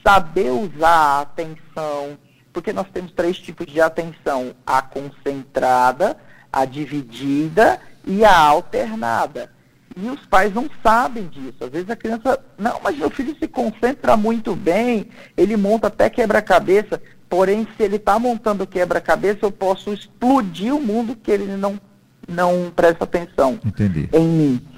saber 0.05 0.49
usar 0.49 0.89
a 0.89 1.21
atenção, 1.21 2.17
porque 2.51 2.73
nós 2.73 2.87
temos 2.91 3.11
três 3.11 3.37
tipos 3.37 3.67
de 3.67 3.79
atenção: 3.79 4.53
a 4.65 4.81
concentrada, 4.81 6.17
a 6.51 6.65
dividida 6.65 7.79
e 8.05 8.25
a 8.25 8.35
alternada. 8.35 9.49
E 9.95 10.07
os 10.07 10.25
pais 10.25 10.53
não 10.53 10.69
sabem 10.81 11.27
disso. 11.27 11.57
Às 11.61 11.69
vezes 11.69 11.89
a 11.89 11.95
criança, 11.95 12.39
não, 12.57 12.79
mas 12.81 12.97
meu 12.97 13.09
filho 13.09 13.35
se 13.37 13.47
concentra 13.47 14.15
muito 14.15 14.55
bem, 14.55 15.09
ele 15.35 15.57
monta 15.57 15.87
até 15.87 16.09
quebra-cabeça, 16.09 17.01
porém, 17.29 17.67
se 17.75 17.83
ele 17.83 17.97
está 17.97 18.17
montando 18.17 18.65
quebra-cabeça, 18.65 19.39
eu 19.43 19.51
posso 19.51 19.93
explodir 19.93 20.73
o 20.73 20.81
mundo 20.81 21.15
que 21.15 21.29
ele 21.29 21.57
não, 21.57 21.79
não 22.27 22.71
presta 22.73 23.03
atenção 23.03 23.59
Entendi. 23.65 24.09
em 24.13 24.25
mim. 24.25 24.70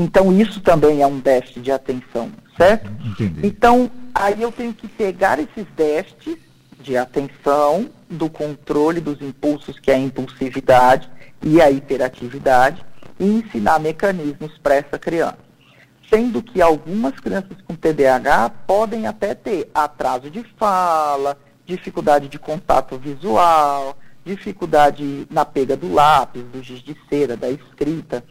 Então, 0.00 0.32
isso 0.32 0.60
também 0.62 1.02
é 1.02 1.06
um 1.06 1.18
déficit 1.18 1.60
de 1.60 1.70
atenção, 1.70 2.32
certo? 2.56 2.90
Entendi. 3.04 3.46
Então, 3.46 3.90
aí 4.14 4.40
eu 4.40 4.50
tenho 4.50 4.72
que 4.72 4.88
pegar 4.88 5.38
esses 5.38 5.66
déficits 5.76 6.38
de 6.80 6.96
atenção, 6.96 7.90
do 8.08 8.30
controle 8.30 8.98
dos 8.98 9.20
impulsos, 9.20 9.78
que 9.78 9.90
é 9.90 9.94
a 9.94 9.98
impulsividade 9.98 11.08
e 11.42 11.60
a 11.60 11.70
hiperatividade, 11.70 12.82
e 13.18 13.26
ensinar 13.26 13.78
mecanismos 13.78 14.56
para 14.58 14.76
essa 14.76 14.98
criança. 14.98 15.38
Sendo 16.08 16.42
que 16.42 16.62
algumas 16.62 17.14
crianças 17.20 17.58
com 17.68 17.76
TDAH 17.76 18.48
podem 18.66 19.06
até 19.06 19.34
ter 19.34 19.70
atraso 19.74 20.30
de 20.30 20.42
fala, 20.58 21.38
dificuldade 21.66 22.26
de 22.26 22.38
contato 22.38 22.96
visual, 22.96 23.96
dificuldade 24.24 25.26
na 25.30 25.44
pega 25.44 25.76
do 25.76 25.92
lápis, 25.92 26.42
do 26.44 26.62
giz 26.62 26.80
de 26.80 26.96
cera, 27.08 27.36
da 27.36 27.50
escrita, 27.50 28.24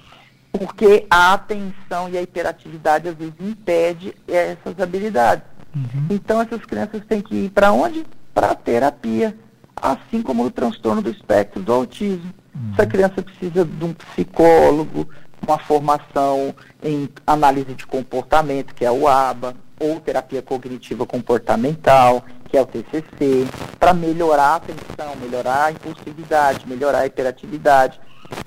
porque 0.51 1.05
a 1.09 1.33
atenção 1.33 2.09
e 2.09 2.17
a 2.17 2.21
hiperatividade 2.21 3.07
às 3.07 3.15
vezes 3.15 3.33
impede 3.39 4.15
essas 4.27 4.79
habilidades. 4.79 5.43
Uhum. 5.75 6.07
Então 6.09 6.41
essas 6.41 6.63
crianças 6.65 7.03
têm 7.05 7.21
que 7.21 7.35
ir 7.35 7.49
para 7.49 7.71
onde? 7.71 8.05
Para 8.33 8.51
a 8.51 8.55
terapia, 8.55 9.37
assim 9.75 10.21
como 10.21 10.43
o 10.43 10.51
transtorno 10.51 11.01
do 11.01 11.09
espectro 11.09 11.61
do 11.61 11.73
autismo. 11.73 12.33
Uhum. 12.55 12.73
Essa 12.73 12.85
criança 12.85 13.21
precisa 13.21 13.63
de 13.63 13.85
um 13.85 13.93
psicólogo, 13.93 15.07
uma 15.45 15.57
formação 15.57 16.53
em 16.83 17.09
análise 17.25 17.73
de 17.73 17.85
comportamento, 17.85 18.73
que 18.73 18.83
é 18.83 18.91
o 18.91 19.07
ABA, 19.07 19.55
ou 19.79 19.99
terapia 19.99 20.41
cognitiva 20.41 21.05
comportamental, 21.05 22.23
que 22.49 22.57
é 22.57 22.61
o 22.61 22.65
TCC, 22.65 23.47
para 23.79 23.93
melhorar 23.93 24.43
a 24.43 24.55
atenção, 24.55 25.15
melhorar 25.21 25.65
a 25.65 25.71
impulsividade, 25.71 26.67
melhorar 26.67 26.99
a 26.99 27.05
hiperatividade. 27.05 27.99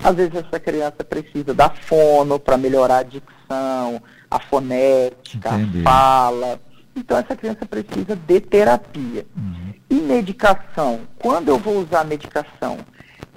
Às 0.03 0.15
vezes 0.15 0.35
essa 0.35 0.59
criança 0.59 1.03
precisa 1.03 1.53
da 1.53 1.69
fono 1.69 2.39
para 2.39 2.57
melhorar 2.57 2.97
a 2.97 3.03
dicção, 3.03 4.01
a 4.29 4.39
fonética, 4.39 5.55
Entendi. 5.55 5.81
a 5.81 5.83
fala. 5.83 6.59
Então 6.95 7.17
essa 7.17 7.35
criança 7.35 7.65
precisa 7.65 8.15
de 8.15 8.39
terapia. 8.39 9.25
Uhum. 9.35 9.73
E 9.89 9.95
medicação? 9.95 11.01
Quando 11.19 11.49
eu 11.49 11.57
vou 11.57 11.79
usar 11.81 12.03
medicação? 12.03 12.77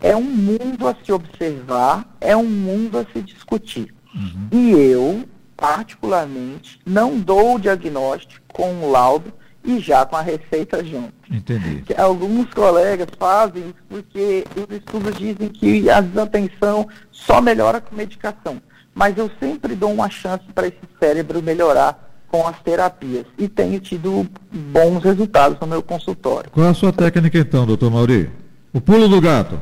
É 0.03 0.15
um 0.15 0.23
mundo 0.23 0.87
a 0.87 0.95
se 1.05 1.11
observar, 1.11 2.17
é 2.21 2.37
um 2.37 2.45
mundo 2.45 2.99
a 2.99 3.05
se 3.13 3.23
discutir. 3.23 3.95
Uhum. 4.15 4.49
E 4.53 4.71
eu, 4.73 5.25
particularmente, 5.57 6.81
não 6.85 7.19
dou 7.19 7.57
o 7.57 7.59
diagnóstico 7.59 8.45
com 8.53 8.83
o 8.83 8.91
laudo 8.91 9.33
e 9.67 9.81
já 9.81 10.07
com 10.07 10.17
a 10.17 10.23
receita 10.23 10.83
junto. 10.85 11.13
Entendi. 11.31 11.83
Que 11.83 11.95
alguns 11.95 12.49
colegas 12.55 13.09
fazem 13.19 13.75
porque 13.89 14.45
os 14.57 14.77
estudos 14.77 15.17
dizem 15.17 15.49
que 15.49 15.91
a 15.91 16.01
desatenção 16.01 16.89
só 17.11 17.41
melhora 17.41 17.81
com 17.81 17.95
medicação. 17.95 18.63
Mas 18.95 19.19
eu 19.19 19.31
sempre 19.41 19.75
dou 19.75 19.93
uma 19.93 20.09
chance 20.09 20.45
para 20.55 20.69
esse 20.69 20.79
cérebro 20.99 21.43
melhorar 21.43 22.07
com 22.29 22.47
as 22.47 22.59
terapias 22.61 23.27
e 23.37 23.49
tenho 23.49 23.79
tido 23.81 24.27
bons 24.51 25.03
resultados 25.03 25.59
no 25.61 25.67
meu 25.67 25.83
consultório. 25.83 26.51
Qual 26.51 26.65
é 26.65 26.71
a 26.71 26.75
sua 26.75 26.93
técnica 26.93 27.39
então, 27.39 27.67
doutor 27.67 27.91
Mauri? 27.91 28.31
O 28.73 28.81
pulo 28.81 29.09
do 29.09 29.21
gato. 29.21 29.61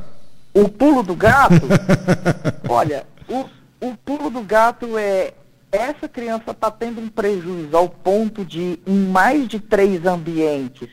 O 0.53 0.69
pulo 0.69 1.03
do 1.03 1.17
gato? 1.17 1.63
olha, 2.69 3.05
o, 3.29 3.45
o 3.81 3.97
pulo 4.05 4.31
do 4.31 4.43
gato 4.43 4.97
é 4.99 5.33
essa 5.75 6.09
criança 6.09 6.53
está 6.53 6.71
tendo 6.71 7.01
um 7.01 7.09
prejuízo 7.09 7.77
ao 7.77 7.89
ponto 7.89 8.45
de, 8.45 8.79
em 8.87 9.07
mais 9.09 9.49
de 9.49 9.59
três 9.59 10.07
ambientes, 10.07 10.89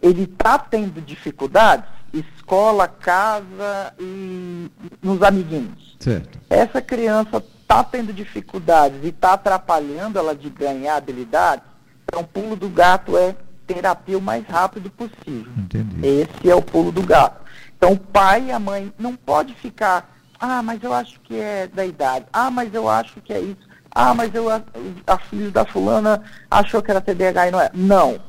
ele 0.00 0.22
está 0.22 0.58
tendo 0.58 1.00
dificuldades, 1.00 1.88
escola, 2.12 2.86
casa 2.86 3.92
e 3.98 4.70
nos 5.02 5.22
amiguinhos. 5.22 5.96
Certo. 5.98 6.38
Essa 6.48 6.80
criança 6.80 7.38
está 7.38 7.82
tendo 7.82 8.12
dificuldades 8.12 8.98
e 9.02 9.08
está 9.08 9.32
atrapalhando 9.32 10.18
ela 10.18 10.34
de 10.34 10.50
ganhar 10.50 10.96
habilidades, 10.96 11.64
então 12.04 12.20
o 12.20 12.26
pulo 12.26 12.54
do 12.54 12.68
gato 12.68 13.16
é 13.16 13.34
terapia 13.66 14.18
o 14.18 14.22
mais 14.22 14.46
rápido 14.46 14.90
possível. 14.90 15.52
Entendi. 15.56 16.06
Esse 16.06 16.50
é 16.50 16.54
o 16.54 16.62
pulo 16.62 16.92
do 16.92 17.02
gato. 17.02 17.42
Então 17.76 17.92
o 17.92 17.98
pai 17.98 18.46
e 18.48 18.52
a 18.52 18.58
mãe 18.58 18.92
não 18.98 19.16
pode 19.16 19.54
ficar, 19.54 20.16
ah, 20.38 20.62
mas 20.62 20.82
eu 20.82 20.92
acho 20.92 21.18
que 21.20 21.34
é 21.36 21.66
da 21.66 21.84
idade, 21.84 22.26
ah, 22.32 22.50
mas 22.50 22.72
eu 22.74 22.88
acho 22.88 23.20
que 23.20 23.32
é 23.32 23.40
isso, 23.40 23.71
ah, 23.94 24.14
mas 24.14 24.34
eu, 24.34 24.48
a, 24.48 24.62
a 25.06 25.18
filha 25.18 25.50
da 25.50 25.64
fulana 25.64 26.22
achou 26.50 26.82
que 26.82 26.90
era 26.90 27.00
TDAH 27.00 27.48
e 27.48 27.50
não 27.50 27.60
é. 27.60 27.70
Não. 27.74 28.20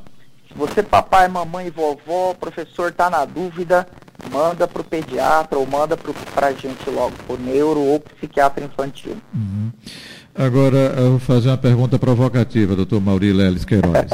Se 0.48 0.54
você, 0.56 0.84
papai, 0.84 1.28
mamãe 1.28 1.72
vovó, 1.72 2.34
professor 2.34 2.90
está 2.90 3.10
na 3.10 3.26
dúvida, 3.26 3.88
manda 4.32 4.68
para 4.68 4.82
o 4.82 4.86
pediatra 4.86 5.58
ou 5.58 5.66
manda 5.66 5.98
para 5.98 6.48
a 6.48 6.54
gente 6.54 6.90
logo, 6.90 7.14
para 7.26 7.36
o 7.36 7.40
neuro 7.40 7.80
ou 7.80 8.00
psiquiatra 8.00 8.64
infantil. 8.64 9.18
Uhum. 9.34 9.72
Agora, 10.36 10.78
eu 10.98 11.12
vou 11.12 11.20
fazer 11.20 11.50
uma 11.50 11.58
pergunta 11.58 11.98
provocativa, 11.98 12.76
doutor 12.76 13.00
Mauri 13.00 13.32
Leles 13.32 13.64
Queiroz. 13.64 14.12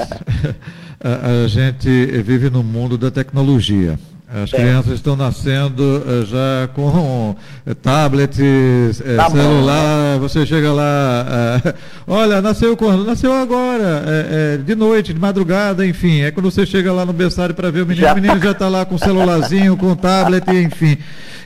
a, 1.00 1.44
a 1.44 1.48
gente 1.48 1.90
vive 2.22 2.50
no 2.50 2.62
mundo 2.62 2.98
da 2.98 3.10
tecnologia. 3.10 3.98
As 4.32 4.52
crianças 4.52 4.94
estão 4.94 5.16
nascendo 5.16 6.04
eh, 6.06 6.26
já 6.26 6.70
com 6.76 7.36
eh, 7.66 7.74
tablets, 7.74 9.02
eh, 9.02 9.16
tá 9.16 9.28
celular. 9.28 10.14
Bom. 10.14 10.20
Você 10.20 10.46
chega 10.46 10.72
lá, 10.72 11.26
olha, 12.06 12.40
nasceu 12.40 12.78
quando? 12.78 13.04
Nasceu 13.04 13.34
agora, 13.34 14.04
de 14.64 14.76
noite, 14.76 15.16
de 15.16 15.20
madrugada, 15.20 15.84
enfim. 15.84 16.22
É 16.22 16.30
quando 16.30 16.52
você 16.52 16.64
chega 16.64 16.94
lá 16.94 17.08
no 17.08 17.14
berçário 17.14 17.56
para 17.56 17.72
ver 17.72 17.82
o 17.82 17.88
menino, 17.88 18.06
já. 18.06 18.14
o 18.14 18.16
menino 18.16 18.40
já 18.40 18.52
está 18.52 18.70
lá 18.70 18.86
com 18.86 18.96
o 18.96 19.00
celularzinho, 19.00 19.76
com 19.76 19.96
tablet, 19.96 20.48
enfim. 20.52 20.96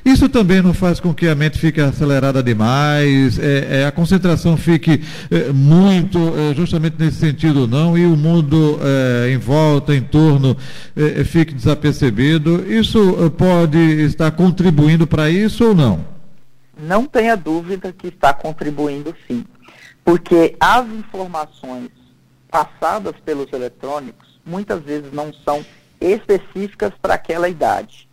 Isso 0.06 0.28
também 0.28 0.62
não 0.62 0.74
faz 0.74 1.00
com 1.00 1.14
que 1.14 1.28
a 1.30 1.36
mente 1.36 1.58
fique 1.58 1.80
acelerada 1.80 2.44
demais, 2.44 3.40
é, 3.40 3.82
é 3.82 3.86
a 3.86 3.92
concentração 3.92 4.58
fique 4.58 5.02
é, 5.32 5.54
muito, 5.54 6.20
é, 6.38 6.54
justamente 6.54 6.98
nesse 7.00 7.20
sentido 7.20 7.66
não, 7.68 7.98
e 7.98 8.06
o 8.06 8.18
mundo 8.18 8.80
é, 8.82 9.32
em 9.32 9.38
volta, 9.38 9.96
em 9.96 10.02
torno, 10.02 10.58
fique 11.26 11.54
desapercebido. 11.54 12.66
Isso 12.72 13.32
pode 13.38 13.78
estar 13.78 14.32
contribuindo 14.32 15.08
para 15.08 15.30
isso 15.30 15.70
ou 15.70 15.76
não? 15.76 16.06
Não 16.78 17.06
tenha 17.06 17.38
dúvida 17.38 17.94
que 17.94 18.08
está 18.08 18.34
contribuindo 18.34 19.16
sim, 19.26 19.46
porque 20.04 20.56
as 20.60 20.86
informações 20.88 21.90
passadas 22.52 23.14
pelos 23.24 23.52
eletrônicos 23.54 24.40
muitas 24.46 24.82
vezes 24.84 25.14
não 25.14 25.32
são 25.46 25.66
específicas 26.02 26.92
para 27.02 27.14
aquela 27.14 27.48
idade 27.48 28.08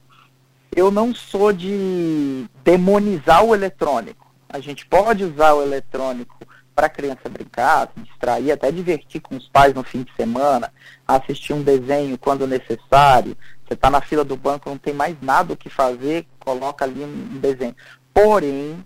eu 0.74 0.90
não 0.90 1.14
sou 1.14 1.52
de 1.52 2.46
demonizar 2.64 3.44
o 3.44 3.54
eletrônico. 3.54 4.30
A 4.48 4.60
gente 4.60 4.86
pode 4.86 5.24
usar 5.24 5.54
o 5.54 5.62
eletrônico 5.62 6.38
para 6.74 6.86
a 6.86 6.90
criança 6.90 7.28
brincar, 7.28 7.90
se 7.94 8.02
distrair, 8.02 8.52
até 8.52 8.70
divertir 8.70 9.20
com 9.20 9.36
os 9.36 9.48
pais 9.48 9.74
no 9.74 9.82
fim 9.82 10.02
de 10.02 10.12
semana, 10.14 10.72
assistir 11.06 11.52
um 11.52 11.62
desenho 11.62 12.16
quando 12.16 12.46
necessário. 12.46 13.36
Você 13.66 13.74
está 13.74 13.90
na 13.90 14.00
fila 14.00 14.24
do 14.24 14.36
banco, 14.36 14.70
não 14.70 14.78
tem 14.78 14.94
mais 14.94 15.16
nada 15.20 15.52
o 15.52 15.56
que 15.56 15.68
fazer, 15.68 16.26
coloca 16.38 16.84
ali 16.84 17.04
um 17.04 17.38
desenho. 17.38 17.76
Porém, 18.14 18.84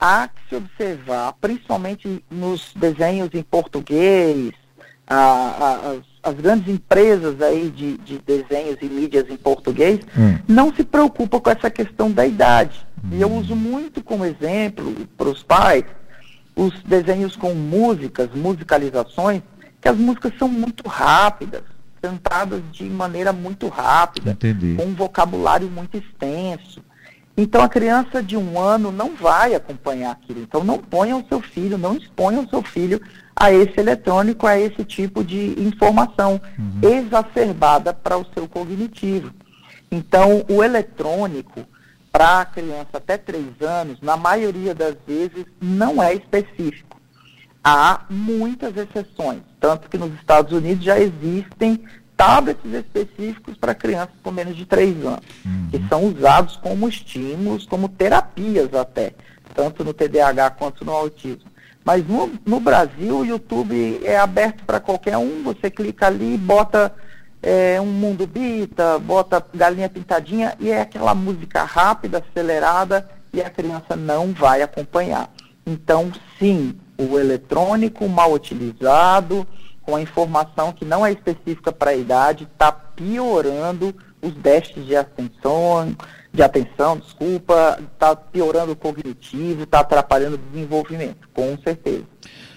há 0.00 0.28
que 0.28 0.40
se 0.48 0.56
observar, 0.56 1.34
principalmente 1.34 2.24
nos 2.30 2.72
desenhos 2.74 3.30
em 3.34 3.42
português, 3.42 4.52
a, 5.06 5.16
a, 5.16 5.90
as, 5.92 6.04
as, 6.22 6.34
grandes 6.34 6.68
empresas 6.68 7.40
aí 7.40 7.70
de, 7.70 7.96
de, 7.98 8.18
desenhos 8.18 8.76
e 8.82 8.86
mídias 8.86 9.26
em 9.28 9.36
português 9.36 10.00
hum. 10.16 10.38
não 10.46 10.74
se 10.74 10.84
preocupam 10.84 11.40
com 11.40 11.50
essa 11.50 11.70
questão 11.70 12.10
da 12.10 12.26
idade. 12.26 12.86
Hum. 13.04 13.08
E 13.12 13.20
eu 13.20 13.32
uso 13.32 13.54
muito 13.54 14.02
como 14.02 14.24
exemplo 14.24 14.94
para 15.16 15.28
os 15.28 15.42
pais 15.42 15.84
os 16.58 16.74
desenhos 16.82 17.36
com 17.36 17.54
músicas, 17.54 18.30
musicalizações, 18.34 19.42
que 19.80 19.88
as 19.88 19.96
músicas 19.96 20.32
são 20.36 20.48
muito 20.48 20.88
rápidas, 20.88 21.62
cantadas 22.02 22.60
de 22.72 22.82
maneira 22.84 23.32
muito 23.32 23.68
rápida, 23.68 24.32
Entendi. 24.32 24.74
com 24.76 24.86
um 24.86 24.94
vocabulário 24.94 25.70
muito 25.70 25.96
extenso. 25.96 26.82
Então 27.38 27.62
a 27.62 27.68
criança 27.68 28.20
de 28.20 28.36
um 28.36 28.58
ano 28.58 28.90
não 28.90 29.14
vai 29.14 29.54
acompanhar 29.54 30.10
aquilo. 30.10 30.40
Então 30.40 30.64
não 30.64 30.76
ponha 30.76 31.16
o 31.16 31.24
seu 31.28 31.40
filho, 31.40 31.78
não 31.78 31.96
exponha 31.96 32.40
o 32.40 32.48
seu 32.48 32.60
filho 32.64 33.00
a 33.36 33.52
esse 33.52 33.78
eletrônico, 33.78 34.44
a 34.44 34.58
esse 34.58 34.84
tipo 34.84 35.22
de 35.22 35.54
informação 35.56 36.40
uhum. 36.58 36.80
exacerbada 36.82 37.94
para 37.94 38.18
o 38.18 38.26
seu 38.34 38.48
cognitivo. 38.48 39.30
Então 39.88 40.44
o 40.48 40.64
eletrônico 40.64 41.64
para 42.10 42.40
a 42.40 42.44
criança 42.44 42.88
até 42.94 43.16
3 43.16 43.62
anos, 43.62 44.00
na 44.02 44.16
maioria 44.16 44.74
das 44.74 44.96
vezes, 45.06 45.44
não 45.62 46.02
é 46.02 46.14
específico. 46.14 47.00
Há 47.62 48.00
muitas 48.10 48.76
exceções, 48.76 49.42
tanto 49.60 49.88
que 49.88 49.98
nos 49.98 50.12
Estados 50.14 50.52
Unidos 50.52 50.84
já 50.84 50.98
existem 50.98 51.84
tablets 52.18 52.74
específicos 52.74 53.56
para 53.56 53.76
crianças 53.76 54.16
com 54.24 54.32
menos 54.32 54.56
de 54.56 54.66
3 54.66 55.06
anos, 55.06 55.24
uhum. 55.46 55.68
que 55.70 55.88
são 55.88 56.04
usados 56.04 56.56
como 56.56 56.88
estímulos, 56.88 57.64
como 57.64 57.88
terapias 57.88 58.74
até, 58.74 59.12
tanto 59.54 59.84
no 59.84 59.94
TDAH 59.94 60.50
quanto 60.50 60.84
no 60.84 60.92
autismo. 60.92 61.48
Mas 61.84 62.06
no, 62.06 62.32
no 62.44 62.58
Brasil, 62.58 63.20
o 63.20 63.24
YouTube 63.24 64.00
é 64.02 64.18
aberto 64.18 64.64
para 64.64 64.80
qualquer 64.80 65.16
um, 65.16 65.44
você 65.44 65.70
clica 65.70 66.08
ali, 66.08 66.36
bota 66.36 66.92
é, 67.40 67.80
um 67.80 67.86
mundo 67.86 68.26
bita, 68.26 68.98
bota 68.98 69.42
galinha 69.54 69.88
pintadinha 69.88 70.56
e 70.58 70.70
é 70.70 70.80
aquela 70.80 71.14
música 71.14 71.62
rápida, 71.62 72.18
acelerada 72.18 73.08
e 73.32 73.40
a 73.40 73.48
criança 73.48 73.94
não 73.94 74.32
vai 74.32 74.60
acompanhar. 74.60 75.30
Então, 75.64 76.10
sim, 76.36 76.74
o 76.98 77.16
eletrônico 77.16 78.08
mal 78.08 78.32
utilizado, 78.32 79.46
com 79.88 79.96
a 79.96 80.02
informação 80.02 80.70
que 80.70 80.84
não 80.84 81.06
é 81.06 81.12
específica 81.12 81.72
para 81.72 81.92
a 81.92 81.96
idade, 81.96 82.46
está 82.52 82.70
piorando 82.70 83.94
os 84.20 84.34
déficits 84.34 84.84
de 84.84 84.94
atenção, 84.94 85.96
de 86.30 86.42
atenção, 86.42 86.98
desculpa, 86.98 87.80
está 87.94 88.14
piorando 88.14 88.72
o 88.72 88.76
cognitivo, 88.76 89.62
está 89.62 89.80
atrapalhando 89.80 90.34
o 90.34 90.50
desenvolvimento, 90.52 91.26
com 91.32 91.56
certeza. 91.64 92.04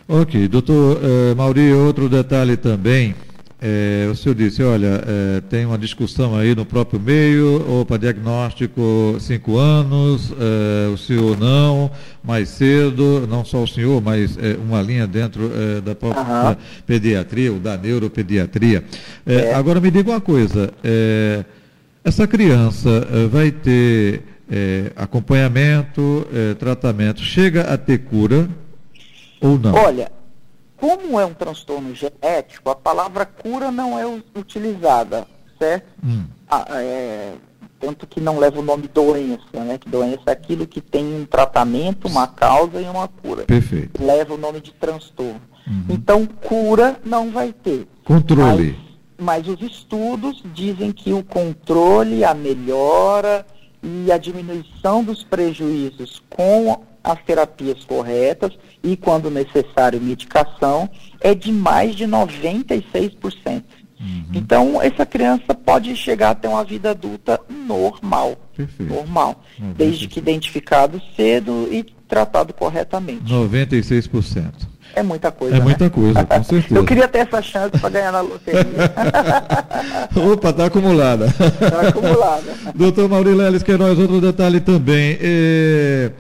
Ok, 0.10 0.46
doutor 0.50 1.00
eh, 1.02 1.34
Mauri, 1.34 1.72
outro 1.72 2.10
detalhe 2.10 2.58
também, 2.58 3.16
é, 3.64 4.08
o 4.10 4.16
senhor 4.16 4.34
disse, 4.34 4.64
olha, 4.64 5.04
é, 5.06 5.42
tem 5.42 5.68
uma 5.68 5.78
discussão 5.78 6.36
aí 6.36 6.56
no 6.56 6.66
próprio 6.66 7.00
meio, 7.00 7.82
opa, 7.82 7.96
diagnóstico 7.96 9.18
cinco 9.20 9.56
anos, 9.56 10.34
é, 10.34 10.90
o 10.90 10.98
senhor 10.98 11.38
não, 11.40 11.92
mais 12.24 12.50
cedo, 12.50 13.28
não 13.30 13.46
só 13.46 13.62
o 13.62 13.68
senhor, 13.68 14.02
mas 14.02 14.36
é, 14.36 14.58
uma 14.58 14.82
linha 14.82 15.06
dentro 15.06 15.52
é, 15.54 15.80
da 15.80 15.94
própria 15.94 16.24
uhum. 16.24 16.56
pediatria, 16.88 17.52
ou 17.54 17.60
da 17.60 17.78
neuropediatria. 17.78 18.84
É, 19.28 19.54
agora 19.54 19.80
me 19.80 19.92
diga 19.92 20.10
uma 20.10 20.22
coisa, 20.22 20.74
essa 22.04 22.26
criança 22.26 23.08
vai 23.30 23.52
ter 23.52 24.24
acompanhamento, 24.96 26.28
tratamento, 26.58 27.22
chega 27.22 27.62
a 27.62 27.78
ter 27.78 28.00
cura 28.00 28.50
ou 29.40 29.60
não? 29.60 29.74
Olha, 29.76 30.12
como 30.82 31.20
é 31.20 31.26
um 31.26 31.34
transtorno 31.34 31.94
genético, 31.94 32.68
a 32.72 32.76
palavra 32.76 33.24
cura 33.24 33.70
não 33.72 34.00
é 34.00 34.06
utilizada, 34.36 35.28
certo? 35.60 35.86
Hum. 36.04 36.26
Ah, 36.50 36.66
é, 36.72 37.34
tanto 37.80 38.08
que 38.08 38.20
não 38.20 38.40
leva 38.40 38.60
o 38.60 38.64
nome 38.64 38.90
doença, 38.92 39.64
né? 39.64 39.78
Que 39.78 39.88
doença 39.88 40.24
é 40.26 40.32
aquilo 40.32 40.66
que 40.66 40.82
tem 40.82 41.06
um 41.06 41.24
tratamento, 41.24 42.08
uma 42.08 42.28
causa 42.28 42.82
e 42.82 42.86
uma 42.86 43.08
cura. 43.08 43.44
Perfeito. 43.44 44.04
Leva 44.04 44.34
o 44.34 44.38
nome 44.38 44.60
de 44.60 44.72
transtorno. 44.72 45.40
Uhum. 45.68 45.86
Então, 45.88 46.26
cura 46.26 47.00
não 47.06 47.30
vai 47.30 47.54
ter. 47.54 47.88
Controle. 48.04 48.76
Mas, 49.20 49.46
mas 49.46 49.48
os 49.48 49.62
estudos 49.62 50.42
dizem 50.52 50.92
que 50.92 51.14
o 51.14 51.24
controle, 51.24 52.26
a 52.26 52.34
melhora 52.34 53.46
e 53.84 54.12
a 54.12 54.18
diminuição 54.18 55.04
dos 55.04 55.24
prejuízos 55.24 56.24
com 56.28 56.82
as 57.04 57.22
terapias 57.24 57.84
corretas 57.84 58.52
e, 58.84 58.96
quando 58.96 59.30
necessário, 59.30 60.02
medicação, 60.02 60.90
é 61.20 61.34
de 61.34 61.52
mais 61.52 61.96
de 61.96 62.06
96%. 62.06 63.64
Uhum. 64.00 64.26
Então, 64.34 64.82
essa 64.82 65.06
criança 65.06 65.54
pode 65.54 65.96
chegar 65.96 66.32
a 66.32 66.36
ter 66.36 66.48
uma 66.48 66.64
vida 66.64 66.92
adulta 66.92 67.40
normal. 67.50 68.36
Perfeito. 68.56 68.92
Normal. 68.92 69.44
Uhum. 69.60 69.74
Desde 69.74 70.08
que 70.08 70.20
identificado 70.20 71.00
cedo 71.16 71.68
e 71.72 71.84
tratado 72.08 72.54
corretamente. 72.54 73.32
96%. 73.32 74.72
É 74.94 75.04
muita 75.04 75.32
coisa. 75.32 75.56
É 75.56 75.60
né? 75.60 75.64
muita 75.64 75.90
coisa, 75.90 76.26
com 76.26 76.44
certeza. 76.44 76.76
Eu 76.76 76.84
queria 76.84 77.08
ter 77.08 77.20
essa 77.20 77.42
chance 77.42 77.78
para 77.80 77.90
ganhar 77.90 78.12
na 78.12 78.22
loteria. 78.22 78.64
Opa, 80.34 80.50
está 80.50 80.66
acumulada. 80.66 81.28
Está 81.28 81.88
acumulada. 81.88 82.54
Doutor 82.76 83.08
Maurílio 83.08 83.38
Leles 83.38 83.64
Queiroz, 83.64 83.98
outro 83.98 84.20
detalhe 84.20 84.60
também. 84.60 85.18
É... 85.22 86.12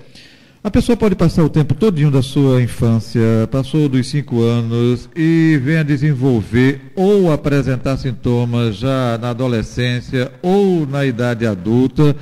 A 0.63 0.69
pessoa 0.69 0.95
pode 0.95 1.15
passar 1.15 1.43
o 1.43 1.49
tempo 1.49 1.73
todinho 1.73 2.11
da 2.11 2.21
sua 2.21 2.61
infância, 2.61 3.19
passou 3.49 3.89
dos 3.89 4.07
cinco 4.07 4.43
anos 4.43 5.09
e 5.15 5.59
vem 5.59 5.79
a 5.79 5.83
desenvolver 5.83 6.91
ou 6.95 7.31
apresentar 7.31 7.97
sintomas 7.97 8.75
já 8.75 9.17
na 9.17 9.31
adolescência 9.31 10.31
ou 10.39 10.85
na 10.85 11.03
idade 11.03 11.47
adulta, 11.47 12.15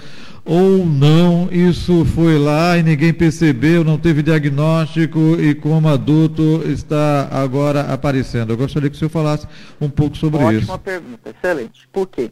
ou 0.46 0.86
não, 0.86 1.50
isso 1.52 2.06
foi 2.06 2.40
lá 2.40 2.78
e 2.78 2.82
ninguém 2.82 3.14
percebeu, 3.14 3.84
não 3.84 3.98
teve 3.98 4.24
diagnóstico 4.24 5.20
e 5.38 5.54
como 5.54 5.90
adulto 5.90 6.64
está 6.66 7.28
agora 7.30 7.94
aparecendo. 7.94 8.54
Eu 8.54 8.58
gostaria 8.58 8.90
que 8.90 8.96
o 8.96 9.00
senhor 9.00 9.12
falasse 9.12 9.46
um 9.82 9.90
pouco 9.90 10.16
sobre 10.16 10.38
Ótima 10.38 10.54
isso. 10.54 10.72
Ótima 10.72 10.78
pergunta, 10.78 11.30
excelente. 11.30 11.90
Por 11.92 12.08
quê? 12.08 12.32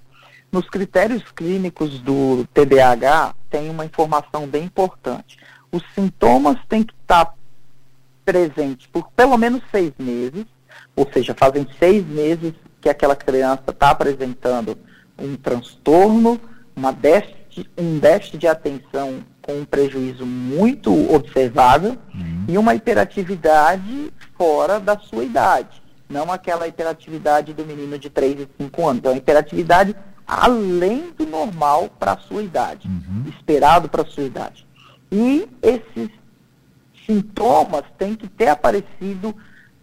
Nos 0.49 0.69
critérios 0.69 1.23
clínicos 1.35 1.99
do 1.99 2.47
TDAH 2.53 3.35
tem 3.49 3.69
uma 3.69 3.83
informação 3.83 4.47
bem 4.47 4.63
importante 4.63 5.35
os 5.71 5.83
sintomas 5.93 6.57
têm 6.67 6.83
que 6.83 6.93
estar 7.01 7.33
presentes 8.25 8.87
por 8.87 9.09
pelo 9.11 9.37
menos 9.37 9.61
seis 9.71 9.93
meses, 9.97 10.45
ou 10.95 11.07
seja, 11.11 11.33
fazem 11.33 11.67
seis 11.79 12.05
meses 12.05 12.53
que 12.81 12.89
aquela 12.89 13.15
criança 13.15 13.63
está 13.69 13.91
apresentando 13.91 14.77
um 15.17 15.35
transtorno, 15.35 16.39
uma 16.75 16.91
déficit, 16.91 17.69
um 17.77 17.97
déficit 17.99 18.37
de 18.37 18.47
atenção 18.47 19.23
com 19.41 19.53
um 19.53 19.65
prejuízo 19.65 20.25
muito 20.25 20.91
observável 21.13 21.97
uhum. 22.13 22.45
e 22.47 22.57
uma 22.57 22.75
hiperatividade 22.75 24.11
fora 24.37 24.79
da 24.79 24.99
sua 24.99 25.23
idade. 25.23 25.81
Não 26.09 26.31
aquela 26.31 26.67
hiperatividade 26.67 27.53
do 27.53 27.65
menino 27.65 27.97
de 27.97 28.09
3 28.09 28.41
e 28.41 28.63
5 28.63 28.87
anos. 28.87 29.03
É 29.05 29.09
uma 29.09 29.17
hiperatividade 29.17 29.95
além 30.27 31.11
do 31.17 31.25
normal 31.25 31.89
para 31.97 32.13
a 32.13 32.17
sua 32.17 32.43
idade, 32.43 32.87
uhum. 32.87 33.23
esperado 33.29 33.87
para 33.87 34.01
a 34.01 34.05
sua 34.05 34.23
idade. 34.23 34.66
E 35.11 35.47
esses 35.61 36.09
sintomas 37.05 37.83
têm 37.97 38.15
que 38.15 38.27
ter 38.27 38.49
aparecido 38.49 39.35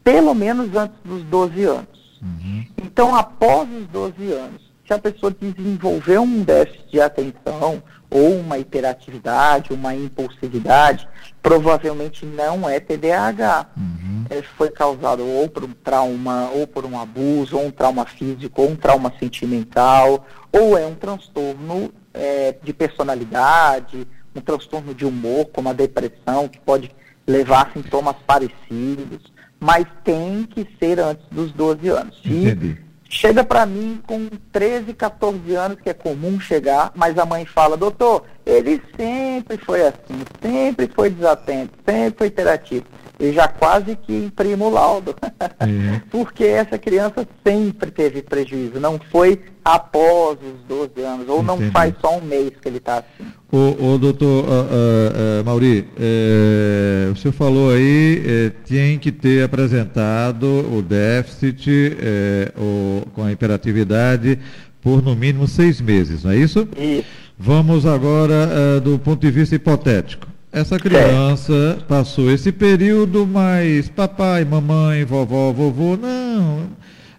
pelo 0.02 0.34
menos 0.34 0.74
antes 0.76 0.96
dos 1.04 1.22
12 1.24 1.64
anos. 1.64 2.20
Uhum. 2.22 2.66
Então, 2.76 3.14
após 3.14 3.68
os 3.70 3.87
12 3.88 4.32
anos, 4.32 4.62
se 4.87 4.92
a 4.92 4.98
pessoa 4.98 5.34
desenvolveu 5.38 6.22
um 6.22 6.42
déficit 6.42 6.90
de 6.90 7.00
atenção 7.00 7.82
ou 8.10 8.38
uma 8.38 8.58
hiperatividade, 8.58 9.72
uma 9.72 9.94
impulsividade, 9.94 11.08
provavelmente 11.42 12.24
não 12.24 12.68
é 12.68 12.78
TDAH. 12.78 13.66
Uhum. 13.76 14.24
É, 14.30 14.42
foi 14.42 14.70
causado 14.70 15.26
ou 15.26 15.48
por 15.48 15.64
um 15.64 15.72
trauma, 15.72 16.50
ou 16.50 16.66
por 16.66 16.84
um 16.84 16.98
abuso, 16.98 17.56
ou 17.56 17.66
um 17.66 17.70
trauma 17.70 18.04
físico, 18.04 18.62
ou 18.62 18.70
um 18.70 18.76
trauma 18.76 19.12
sentimental, 19.18 20.26
ou 20.52 20.78
é 20.78 20.87
um 20.87 20.94
transtorno 20.94 21.92
é, 22.12 22.54
de 22.62 22.72
personalidade, 22.72 24.06
um 24.34 24.40
transtorno 24.40 24.94
de 24.94 25.04
humor, 25.04 25.46
como 25.46 25.68
a 25.68 25.72
depressão, 25.72 26.48
que 26.48 26.58
pode 26.60 26.90
levar 27.26 27.66
a 27.66 27.72
sintomas 27.72 28.16
parecidos, 28.26 29.32
mas 29.58 29.86
tem 30.02 30.44
que 30.44 30.66
ser 30.78 31.00
antes 31.00 31.24
dos 31.30 31.52
12 31.52 31.88
anos. 31.88 32.20
Entendi. 32.24 32.78
E 33.08 33.12
chega 33.14 33.44
para 33.44 33.64
mim 33.64 34.00
com 34.06 34.28
13, 34.52 34.92
14 34.92 35.54
anos, 35.54 35.80
que 35.80 35.88
é 35.88 35.94
comum 35.94 36.38
chegar, 36.40 36.92
mas 36.94 37.18
a 37.18 37.24
mãe 37.24 37.46
fala, 37.46 37.76
doutor, 37.76 38.24
ele 38.44 38.82
sempre 38.96 39.56
foi 39.56 39.86
assim, 39.86 40.22
sempre 40.42 40.90
foi 40.94 41.10
desatento, 41.10 41.72
sempre 41.86 42.18
foi 42.18 42.26
interativo. 42.26 42.84
Eu 43.18 43.33
já 43.33 43.46
quase 43.48 43.96
que 43.96 44.12
imprimo 44.12 44.66
o 44.66 44.70
laudo. 44.70 45.14
É. 45.61 46.00
Porque 46.11 46.44
essa 46.44 46.77
criança 46.79 47.27
sempre 47.46 47.90
teve 47.90 48.22
prejuízo, 48.22 48.81
não 48.81 48.98
foi 49.11 49.40
após 49.64 50.37
os 50.42 50.62
12 50.68 51.00
anos, 51.00 51.29
ou 51.29 51.42
não 51.42 51.55
Entendi. 51.57 51.70
faz 51.70 51.94
só 52.00 52.18
um 52.18 52.20
mês 52.20 52.50
que 52.61 52.68
ele 52.68 52.79
está 52.79 52.98
assim. 52.98 53.29
O, 53.50 53.94
o 53.94 53.98
doutor 53.98 54.44
ah, 54.48 54.66
ah, 54.68 55.40
ah, 55.40 55.42
Mauri, 55.44 55.88
eh, 55.96 57.09
o 57.12 57.16
senhor 57.16 57.33
falou 57.33 57.70
aí, 57.70 58.22
eh, 58.27 58.53
tem 58.68 58.98
que 58.98 59.11
ter 59.12 59.44
apresentado 59.44 60.44
o 60.77 60.83
déficit 60.83 61.96
eh, 61.98 62.53
o- 62.59 63.03
com 63.14 63.22
a 63.22 63.33
hiperatividade 63.33 64.38
por 64.83 65.03
no 65.03 65.14
mínimo 65.14 65.46
seis 65.48 65.81
meses, 65.81 66.24
não 66.24 66.33
é 66.33 66.37
isso? 66.37 66.68
Isso. 66.77 67.05
Vamos 67.38 67.87
agora 67.87 68.81
do 68.81 68.98
ponto 68.98 69.20
de 69.20 69.31
vista 69.31 69.55
hipotético. 69.57 70.27
Essa 70.54 70.78
criança 70.78 71.78
passou 71.88 72.30
esse 72.30 72.52
período, 72.52 73.26
mas 73.26 73.88
papai, 73.88 74.44
mamãe, 74.44 75.04
vovó, 75.04 75.50
vovô, 75.50 75.96
não, 75.96 76.68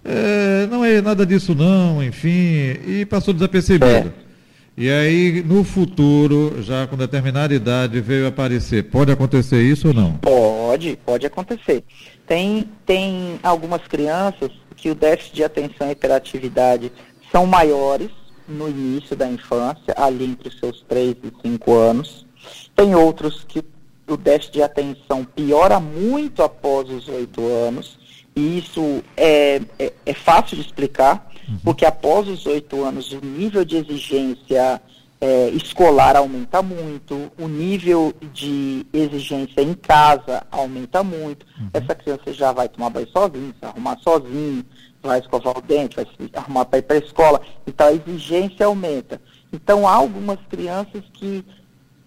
eh, 0.06 0.66
não 0.72 0.86
é 0.86 1.02
nada 1.02 1.26
disso 1.26 1.54
não, 1.54 2.02
enfim, 2.02 2.30
e 2.88 3.06
passou 3.10 3.34
desapercebido. 3.34 4.14
É. 4.22 4.26
E 4.78 4.90
aí, 4.90 5.44
no 5.46 5.66
futuro, 5.66 6.64
já 6.64 6.88
com 6.88 6.96
determinada 6.96 7.54
idade, 7.54 8.00
veio 8.00 8.26
aparecer. 8.26 8.84
Pode 8.86 9.12
acontecer 9.12 9.62
isso 9.62 9.90
ou 9.90 9.94
não? 9.94 10.14
Pode, 10.14 10.98
pode 11.06 11.26
acontecer. 11.26 11.84
Tem, 12.26 12.70
tem 12.86 13.38
algumas 13.44 13.82
crianças 13.82 14.50
que 14.78 14.90
o 14.90 14.96
déficit 14.96 15.36
de 15.36 15.44
atenção 15.44 15.90
e 15.90 15.92
hiperatividade 15.92 16.90
são 17.34 17.46
maiores 17.46 18.12
no 18.48 18.70
início 18.70 19.14
da 19.14 19.28
infância, 19.28 19.94
ali 19.98 20.24
entre 20.24 20.48
os 20.48 20.58
seus 20.58 20.82
3 20.88 21.18
e 21.22 21.50
5 21.50 21.74
anos. 21.74 22.25
Tem 22.76 22.94
outros 22.96 23.44
que 23.44 23.64
o 24.08 24.18
déficit 24.18 24.54
de 24.54 24.64
atenção 24.64 25.24
piora 25.24 25.80
muito 25.80 26.44
após 26.44 26.90
os 26.90 27.08
8 27.08 27.42
anos. 27.42 27.98
E 28.36 28.58
isso 28.58 29.02
é, 29.16 29.62
é, 29.80 29.94
é 30.06 30.14
fácil 30.14 30.58
de 30.58 30.64
explicar, 30.64 31.32
porque 31.64 31.86
após 31.86 32.28
os 32.28 32.46
8 32.46 32.84
anos 32.84 33.12
o 33.14 33.22
nível 33.22 33.64
de 33.64 33.78
exigência 33.78 34.82
é, 35.22 35.50
escolar 35.50 36.18
aumenta 36.18 36.62
muito, 36.62 37.32
o 37.40 37.48
nível 37.48 38.14
de 38.34 38.86
exigência 38.92 39.62
em 39.62 39.74
casa 39.74 40.46
aumenta 40.52 41.02
muito. 41.02 41.46
Essa 41.74 41.96
criança 41.96 42.34
já 42.34 42.52
vai 42.52 42.68
tomar 42.68 42.90
banho 42.90 43.08
sozinho, 43.10 43.56
se 43.58 43.66
arrumar 43.66 43.98
sozinho, 44.00 44.66
vai 45.02 45.20
escovar 45.20 45.58
o 45.58 45.62
dente, 45.62 45.96
vai 45.96 46.06
se 46.06 46.30
arrumar 46.34 46.66
para 46.66 46.80
ir 46.80 46.82
para 46.82 46.98
a 46.98 47.00
escola. 47.00 47.42
Então 47.66 47.88
a 47.88 47.94
exigência 47.94 48.66
aumenta. 48.66 49.22
Então 49.54 49.88
há 49.88 49.94
algumas 49.94 50.40
crianças 50.50 51.04
que 51.14 51.46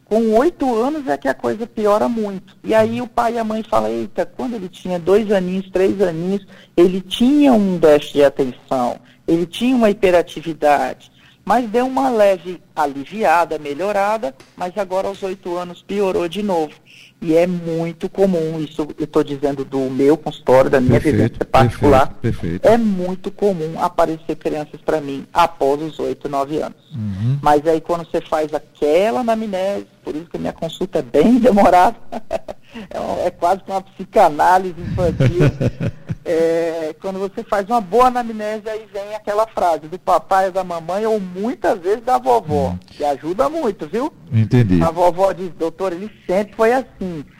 com 0.08 0.38
oito 0.38 0.74
anos 0.74 1.06
é 1.06 1.18
que 1.18 1.28
a 1.28 1.34
coisa 1.34 1.66
piora 1.66 2.08
muito. 2.08 2.56
E 2.64 2.74
aí 2.74 3.00
o 3.00 3.06
pai 3.06 3.34
e 3.34 3.38
a 3.38 3.44
mãe 3.44 3.62
falam, 3.62 3.90
eita, 3.90 4.24
quando 4.24 4.54
ele 4.54 4.68
tinha 4.68 4.98
dois 4.98 5.30
aninhos, 5.30 5.70
três 5.70 6.00
aninhos, 6.00 6.46
ele 6.74 7.00
tinha 7.02 7.52
um 7.52 7.76
déficit 7.76 8.14
de 8.14 8.24
atenção, 8.24 8.98
ele 9.26 9.44
tinha 9.44 9.76
uma 9.76 9.90
hiperatividade, 9.90 11.12
mas 11.44 11.68
deu 11.68 11.86
uma 11.86 12.08
leve 12.08 12.60
aliviada, 12.74 13.58
melhorada, 13.58 14.34
mas 14.56 14.76
agora 14.78 15.08
aos 15.08 15.22
oito 15.22 15.56
anos 15.56 15.82
piorou 15.82 16.26
de 16.26 16.42
novo. 16.42 16.72
E 17.20 17.34
é 17.36 17.48
muito 17.48 18.08
comum, 18.08 18.60
isso 18.60 18.86
eu 18.96 19.04
estou 19.04 19.24
dizendo 19.24 19.64
do 19.64 19.80
meu 19.90 20.16
consultório, 20.16 20.70
da 20.70 20.80
minha 20.80 21.00
Perfeito, 21.00 21.16
vivência 21.16 21.44
particular, 21.44 22.06
perfeito, 22.22 22.60
perfeito. 22.60 22.68
é 22.68 22.78
muito 22.78 23.30
comum 23.32 23.74
aparecer 23.82 24.36
crianças 24.36 24.80
para 24.80 25.00
mim 25.00 25.26
após 25.32 25.82
os 25.82 25.98
oito, 25.98 26.28
nove 26.28 26.62
anos. 26.62 26.78
Uhum. 26.94 27.38
Mas 27.42 27.66
aí 27.66 27.80
quando 27.80 28.08
você 28.08 28.20
faz 28.20 28.54
aquela 28.54 29.20
anamnese, 29.20 29.86
por 30.04 30.14
isso 30.14 30.26
que 30.26 30.36
a 30.36 30.40
minha 30.40 30.52
consulta 30.52 31.00
é 31.00 31.02
bem 31.02 31.38
demorada, 31.40 31.96
é, 32.88 33.00
um- 33.00 33.26
é 33.26 33.30
quase 33.32 33.62
que 33.64 33.70
uma 33.72 33.82
psicanálise 33.82 34.80
infantil. 34.80 35.40
É, 36.30 36.94
quando 37.00 37.18
você 37.18 37.42
faz 37.42 37.66
uma 37.70 37.80
boa 37.80 38.08
anamnese, 38.08 38.68
aí 38.68 38.86
vem 38.92 39.14
aquela 39.14 39.46
frase 39.46 39.88
do 39.88 39.98
papai 39.98 40.48
ou 40.48 40.52
da 40.52 40.62
mamãe, 40.62 41.06
ou 41.06 41.18
muitas 41.18 41.78
vezes 41.80 42.04
da 42.04 42.18
vovó, 42.18 42.74
que 42.86 43.02
ajuda 43.02 43.48
muito, 43.48 43.86
viu? 43.88 44.12
Entendi. 44.30 44.82
A 44.82 44.90
vovó 44.90 45.32
diz, 45.32 45.48
doutor, 45.58 45.94
ele 45.94 46.10
sempre 46.26 46.54
foi 46.54 46.74
assim, 46.74 46.86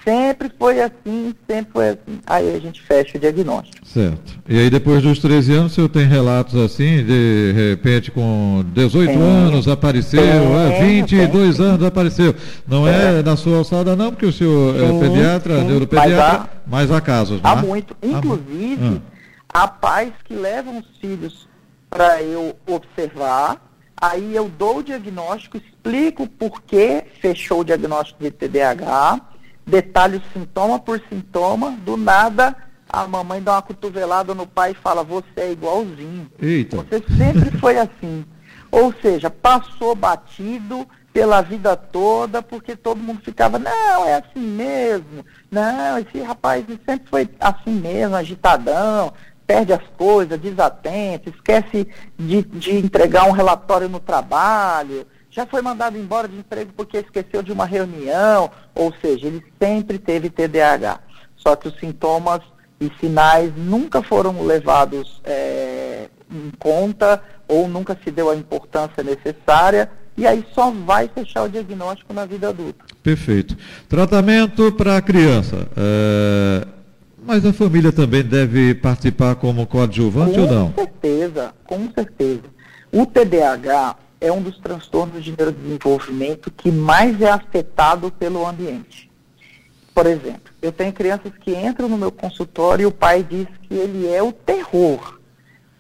sempre 0.05 0.51
foi 0.59 0.81
assim, 0.81 1.35
sempre 1.49 1.73
foi 1.73 1.89
assim. 1.91 2.21
Aí 2.27 2.55
a 2.55 2.59
gente 2.61 2.83
fecha 2.83 3.17
o 3.17 3.21
diagnóstico. 3.21 3.87
Certo. 3.87 4.39
E 4.49 4.59
aí, 4.59 4.71
depois 4.71 5.03
dos 5.03 5.19
13 5.19 5.53
anos, 5.55 5.73
o 5.73 5.75
senhor 5.75 5.89
tem 5.89 6.07
relatos 6.07 6.55
assim, 6.57 7.05
de 7.05 7.53
repente, 7.55 8.11
com 8.11 8.65
18 8.73 9.09
Tem. 9.13 9.17
anos 9.23 9.69
apareceu, 9.69 10.21
Tem, 10.23 10.31
ah, 10.31 10.85
22 10.85 11.57
tem. 11.57 11.67
anos 11.67 11.85
apareceu. 11.87 12.35
Não 12.67 12.87
é, 12.87 13.23
na 13.23 13.37
sua 13.37 13.59
alçada, 13.59 13.95
não, 13.97 14.11
porque 14.11 14.27
o 14.27 14.33
senhor 14.33 14.77
é 14.77 14.89
Sim, 14.89 15.01
pediatra, 15.01 15.59
sim. 15.61 15.65
neuropediatra, 15.67 16.51
mas 16.67 16.91
há 16.91 17.01
casos, 17.01 17.41
não 17.43 17.51
Há 17.51 17.59
é? 17.59 17.63
muito. 17.63 17.97
Há 18.03 18.07
mu- 18.07 18.17
Inclusive, 18.19 19.01
Ah. 19.53 19.63
há 19.65 19.69
pais 19.69 20.13
que 20.25 20.35
levam 20.35 20.79
os 20.79 20.87
filhos 21.01 21.49
para 21.91 22.23
eu 22.23 22.55
observar, 22.67 23.67
aí 24.01 24.35
eu 24.35 24.51
dou 24.59 24.79
o 24.79 24.83
diagnóstico, 24.83 25.57
explico 25.57 26.29
por 26.29 26.63
que 26.63 27.03
fechou 27.21 27.61
o 27.61 27.65
diagnóstico 27.65 28.23
de 28.23 28.31
TDAH, 28.31 29.21
detalho 29.69 30.23
sintoma 30.33 30.79
por 30.79 31.01
sintoma, 31.09 31.73
do 31.85 31.97
nada 31.97 32.57
a 32.89 33.07
mamãe 33.07 33.43
dá 33.43 33.53
uma 33.53 33.63
cotovelada 33.63 34.35
no 34.35 34.47
pai 34.47 34.71
e 34.71 34.75
fala, 34.75 35.05
você 35.05 35.27
é 35.37 35.53
igualzinho. 35.53 36.31
Eita. 36.41 36.79
Você 36.79 37.03
sempre 37.17 37.51
foi 37.59 37.79
assim. 37.79 38.25
Ou 38.71 38.95
seja, 39.03 39.29
passou 39.31 39.95
batido 39.95 40.89
pela 41.13 41.43
vida 41.43 41.77
toda, 41.77 42.43
porque 42.43 42.75
todo 42.77 43.03
mundo 43.03 43.21
ficava, 43.23 43.59
não, 43.59 44.07
é 44.07 44.15
assim 44.15 44.41
mesmo. 44.41 45.25
Não, 45.51 45.99
esse 45.99 46.21
rapaz 46.23 46.65
sempre 46.87 47.09
foi 47.09 47.29
assim 47.41 47.73
mesmo, 47.73 48.17
agitadão, 48.17 49.13
perde 49.47 49.73
as 49.73 49.83
coisas, 49.97 50.41
desatento, 50.41 51.31
esquece 51.31 51.89
de, 52.17 52.43
de 52.43 52.77
entregar 52.77 53.25
um 53.25 53.33
relatório 53.33 53.89
no 53.89 54.01
trabalho, 54.01 55.07
já 55.31 55.47
foi 55.47 55.63
mandado 55.63 55.97
embora 55.99 56.29
de 56.29 56.37
emprego 56.37 56.73
porque 56.77 56.99
esqueceu 56.99 57.43
de 57.43 57.53
uma 57.53 57.65
reunião. 57.67 58.51
Ou 58.75 58.93
seja, 59.01 59.27
ele 59.27 59.45
sempre 59.61 59.99
teve 59.99 60.31
TDAH. 60.31 61.01
Só 61.37 61.55
que 61.55 61.69
os 61.69 61.79
sintomas 61.79 62.41
e 62.81 62.91
sinais 63.01 63.53
nunca 63.57 64.03
foram 64.03 64.43
levados 64.45 65.21
eh, 65.25 66.09
em 66.31 66.51
conta 66.59 67.23
ou 67.47 67.69
nunca 67.69 67.97
se 68.05 68.11
deu 68.11 68.31
a 68.31 68.37
importância 68.37 69.03
necessária 69.03 69.91
e 70.19 70.27
aí 70.27 70.45
só 70.53 70.71
vai 70.71 71.09
fechar 71.09 71.45
o 71.45 71.49
diagnóstico 71.49 72.13
na 72.13 72.27
vida 72.27 72.49
adulta. 72.49 72.85
Perfeito. 73.05 73.57
Tratamento 73.89 74.73
para 74.73 74.97
a 74.97 75.01
criança. 75.01 75.69
é, 75.77 76.67
Mas 77.25 77.47
a 77.47 77.53
família 77.53 77.93
também 77.93 78.25
deve 78.25 78.75
participar 78.75 79.37
como 79.37 79.65
coadjuvante 79.65 80.39
ou 80.41 80.47
não? 80.51 80.73
Com 80.73 80.83
certeza, 80.83 81.55
com 81.65 81.91
certeza. 81.93 82.43
O 82.93 83.07
TDAH 83.07 83.95
é 84.21 84.33
um 84.33 84.43
dos 84.43 84.59
transtornos 84.59 85.25
de 85.25 85.35
neurodesenvolvimento 85.37 86.51
que 86.51 86.71
mais 86.71 87.21
é 87.21 87.31
afetado 87.31 88.11
pelo 88.11 88.47
ambiente. 88.47 89.11
Por 89.95 90.07
exemplo, 90.07 90.53
eu 90.63 90.71
tenho 90.71 90.93
crianças 90.93 91.33
que 91.41 91.55
entram 91.57 91.89
no 91.89 91.99
meu 91.99 92.13
consultório 92.13 92.85
e 92.85 92.87
o 92.87 92.93
pai 92.93 93.23
diz 93.23 93.47
que 93.63 93.75
ele 93.75 94.07
é 94.07 94.23
o 94.23 94.33
terror. 94.33 95.19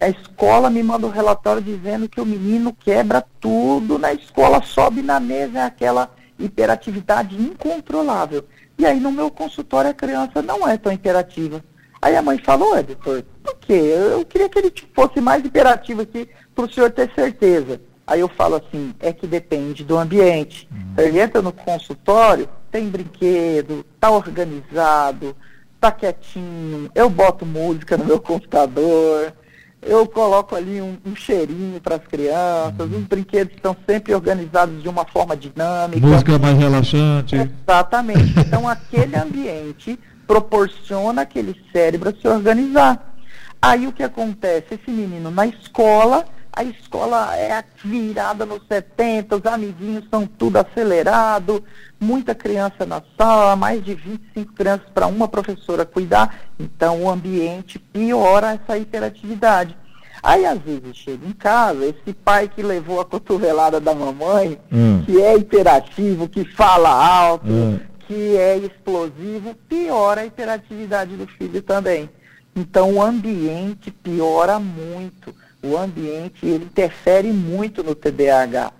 A 0.00 0.08
escola 0.08 0.70
me 0.70 0.82
manda 0.82 1.06
um 1.06 1.10
relatório 1.10 1.60
dizendo 1.60 2.08
que 2.08 2.20
o 2.20 2.26
menino 2.26 2.72
quebra 2.72 3.24
tudo 3.40 3.98
na 3.98 4.12
escola, 4.12 4.62
sobe 4.62 5.02
na 5.02 5.18
mesa, 5.18 5.58
é 5.58 5.62
aquela 5.62 6.10
hiperatividade 6.38 7.34
incontrolável. 7.34 8.44
E 8.78 8.86
aí 8.86 9.00
no 9.00 9.10
meu 9.10 9.30
consultório 9.30 9.90
a 9.90 9.94
criança 9.94 10.40
não 10.40 10.66
é 10.66 10.76
tão 10.76 10.92
hiperativa. 10.92 11.64
Aí 12.00 12.16
a 12.16 12.22
mãe 12.22 12.38
falou, 12.38 12.80
doutor, 12.82 13.24
por 13.42 13.56
quê? 13.56 13.72
Eu, 13.72 14.18
eu 14.18 14.24
queria 14.24 14.48
que 14.48 14.58
ele 14.58 14.72
fosse 14.94 15.20
mais 15.20 15.44
hiperativo 15.44 16.02
aqui 16.02 16.28
para 16.54 16.64
o 16.64 16.72
senhor 16.72 16.90
ter 16.92 17.12
certeza. 17.12 17.80
Aí 18.08 18.20
eu 18.20 18.28
falo 18.28 18.56
assim, 18.56 18.94
é 19.00 19.12
que 19.12 19.26
depende 19.26 19.84
do 19.84 19.98
ambiente. 19.98 20.66
Ele 20.96 21.20
entra 21.20 21.42
no 21.42 21.52
consultório, 21.52 22.48
tem 22.70 22.88
brinquedo, 22.88 23.84
tá 24.00 24.10
organizado, 24.10 25.36
tá 25.78 25.92
quietinho, 25.92 26.90
eu 26.94 27.10
boto 27.10 27.44
música 27.44 27.98
no 27.98 28.06
meu 28.06 28.18
computador, 28.18 29.34
eu 29.82 30.06
coloco 30.06 30.56
ali 30.56 30.80
um, 30.80 30.96
um 31.04 31.14
cheirinho 31.14 31.78
para 31.82 31.96
as 31.96 32.06
crianças, 32.06 32.90
os 32.90 33.04
brinquedos 33.04 33.54
estão 33.54 33.76
sempre 33.86 34.14
organizados 34.14 34.82
de 34.82 34.88
uma 34.88 35.04
forma 35.04 35.36
dinâmica. 35.36 36.06
Música 36.06 36.38
mais 36.38 36.56
relaxante. 36.56 37.36
Exatamente. 37.36 38.38
Então, 38.48 38.66
aquele 38.66 39.16
ambiente 39.16 39.98
proporciona 40.26 41.22
aquele 41.22 41.54
cérebro 41.70 42.08
a 42.08 42.12
se 42.18 42.26
organizar. 42.26 43.14
Aí 43.60 43.86
o 43.86 43.92
que 43.92 44.02
acontece? 44.02 44.74
Esse 44.74 44.90
menino 44.90 45.30
na 45.30 45.46
escola, 45.46 46.24
a 46.52 46.64
escola 46.64 47.36
é 47.36 47.62
virada 47.84 48.44
nos 48.44 48.62
70, 48.66 49.36
os 49.36 49.46
amiguinhos 49.46 50.04
são 50.10 50.26
tudo 50.26 50.56
acelerado, 50.56 51.62
muita 52.00 52.34
criança 52.34 52.84
na 52.84 53.02
sala, 53.16 53.54
mais 53.56 53.84
de 53.84 53.94
25 53.94 54.52
crianças 54.54 54.88
para 54.92 55.06
uma 55.06 55.28
professora 55.28 55.84
cuidar. 55.84 56.40
Então, 56.58 57.02
o 57.02 57.10
ambiente 57.10 57.78
piora 57.78 58.54
essa 58.62 58.76
hiperatividade. 58.78 59.76
Aí, 60.22 60.44
às 60.44 60.58
vezes, 60.58 60.96
chega 60.96 61.24
em 61.26 61.32
casa, 61.32 61.84
esse 61.86 62.12
pai 62.12 62.48
que 62.48 62.62
levou 62.62 63.00
a 63.00 63.04
cotovelada 63.04 63.78
da 63.80 63.94
mamãe, 63.94 64.58
Hum. 64.72 65.02
que 65.06 65.20
é 65.22 65.36
hiperativo, 65.36 66.28
que 66.28 66.44
fala 66.44 66.88
alto, 66.90 67.46
Hum. 67.46 67.78
que 68.00 68.36
é 68.36 68.56
explosivo, 68.56 69.54
piora 69.68 70.22
a 70.22 70.26
hiperatividade 70.26 71.14
do 71.16 71.26
filho 71.26 71.62
também. 71.62 72.10
Então 72.56 72.94
o 72.94 73.02
ambiente 73.02 73.92
piora 73.92 74.58
muito. 74.58 75.32
O 75.62 75.76
ambiente 75.76 76.46
ele 76.46 76.64
interfere 76.64 77.32
muito 77.32 77.82
no 77.82 77.94
TDAH. 77.94 78.72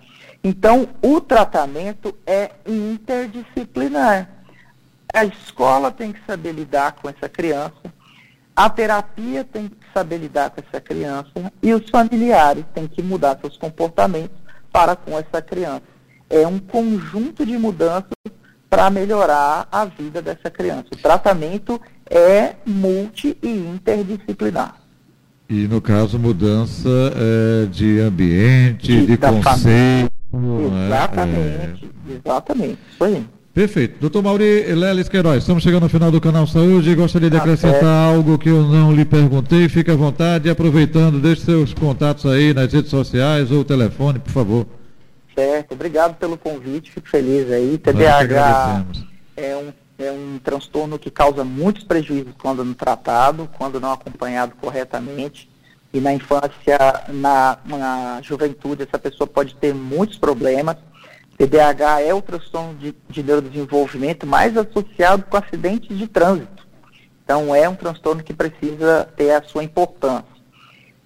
Então 0.43 0.87
o 1.01 1.19
tratamento 1.19 2.15
é 2.25 2.51
interdisciplinar. 2.65 4.29
A 5.13 5.25
escola 5.25 5.91
tem 5.91 6.11
que 6.11 6.19
saber 6.25 6.51
lidar 6.51 6.93
com 6.93 7.09
essa 7.09 7.27
criança, 7.27 7.93
a 8.55 8.69
terapia 8.69 9.43
tem 9.43 9.67
que 9.69 9.77
saber 9.93 10.17
lidar 10.17 10.49
com 10.51 10.61
essa 10.61 10.79
criança 10.79 11.51
e 11.61 11.73
os 11.73 11.89
familiares 11.89 12.65
têm 12.73 12.87
que 12.87 13.01
mudar 13.01 13.37
seus 13.39 13.57
comportamentos 13.57 14.37
para 14.71 14.95
com 14.95 15.17
essa 15.17 15.41
criança. 15.41 15.83
É 16.29 16.45
um 16.45 16.59
conjunto 16.59 17.45
de 17.45 17.57
mudanças 17.57 18.11
para 18.69 18.89
melhorar 18.89 19.67
a 19.71 19.85
vida 19.85 20.21
dessa 20.21 20.49
criança. 20.51 20.87
O 20.93 20.97
tratamento 20.97 21.81
é 22.05 22.55
multi 22.65 23.37
e 23.41 23.49
interdisciplinar. 23.49 24.78
E 25.49 25.67
no 25.67 25.81
caso, 25.81 26.19
mudança 26.19 26.89
é, 27.15 27.65
de 27.65 27.99
ambiente, 27.99 29.05
de 29.05 29.17
conceito. 29.17 30.11
Né? 30.31 30.85
Exatamente, 30.85 31.85
é... 31.85 32.13
exatamente. 32.23 32.77
Isso 32.93 33.03
aí. 33.03 33.25
Perfeito. 33.51 33.99
Doutor 33.99 34.21
Mauri 34.21 34.73
Leles 34.75 35.09
Queiroz, 35.09 35.39
estamos 35.39 35.63
chegando 35.63 35.83
ao 35.83 35.89
final 35.89 36.11
do 36.11 36.21
canal 36.21 36.45
Saúde. 36.45 36.93
Gostaria 36.93 37.31
de 37.31 37.35
tá 37.35 37.41
acrescentar 37.41 38.13
algo 38.13 38.37
que 38.37 38.47
eu 38.47 38.61
não 38.61 38.93
lhe 38.93 39.03
perguntei. 39.03 39.67
Fique 39.67 39.89
à 39.89 39.95
vontade, 39.95 40.51
aproveitando, 40.51 41.19
deixe 41.19 41.41
seus 41.41 41.73
contatos 41.73 42.27
aí 42.27 42.53
nas 42.53 42.71
redes 42.71 42.91
sociais 42.91 43.51
ou 43.51 43.65
telefone, 43.65 44.19
por 44.19 44.31
favor. 44.31 44.67
Certo, 45.33 45.71
obrigado 45.71 46.15
pelo 46.17 46.37
convite, 46.37 46.91
fico 46.91 47.09
feliz 47.09 47.51
aí. 47.51 47.77
TDAH 47.79 48.85
é 49.35 49.55
um, 49.55 49.73
é 49.99 50.11
um 50.11 50.39
transtorno 50.41 50.97
que 50.97 51.11
causa 51.11 51.43
muitos 51.43 51.83
prejuízos 51.83 52.33
quando 52.41 52.63
não 52.63 52.73
tratado, 52.73 53.49
quando 53.57 53.79
não 53.79 53.91
acompanhado 53.91 54.55
corretamente. 54.55 55.49
E 55.91 55.99
na 55.99 56.13
infância, 56.13 56.77
na, 57.09 57.57
na 57.65 58.21
juventude, 58.21 58.83
essa 58.83 58.97
pessoa 58.97 59.27
pode 59.27 59.55
ter 59.55 59.73
muitos 59.73 60.17
problemas. 60.17 60.77
TDAH 61.37 62.01
é 62.01 62.13
o 62.13 62.21
transtorno 62.21 62.75
de, 62.75 62.95
de 63.09 63.23
neurodesenvolvimento 63.23 64.25
mais 64.25 64.55
associado 64.55 65.23
com 65.23 65.37
acidentes 65.37 65.97
de 65.97 66.07
trânsito. 66.07 66.67
Então, 67.23 67.53
é 67.53 67.67
um 67.67 67.75
transtorno 67.75 68.23
que 68.23 68.33
precisa 68.33 69.09
ter 69.15 69.31
a 69.31 69.43
sua 69.43 69.63
importância. 69.63 70.39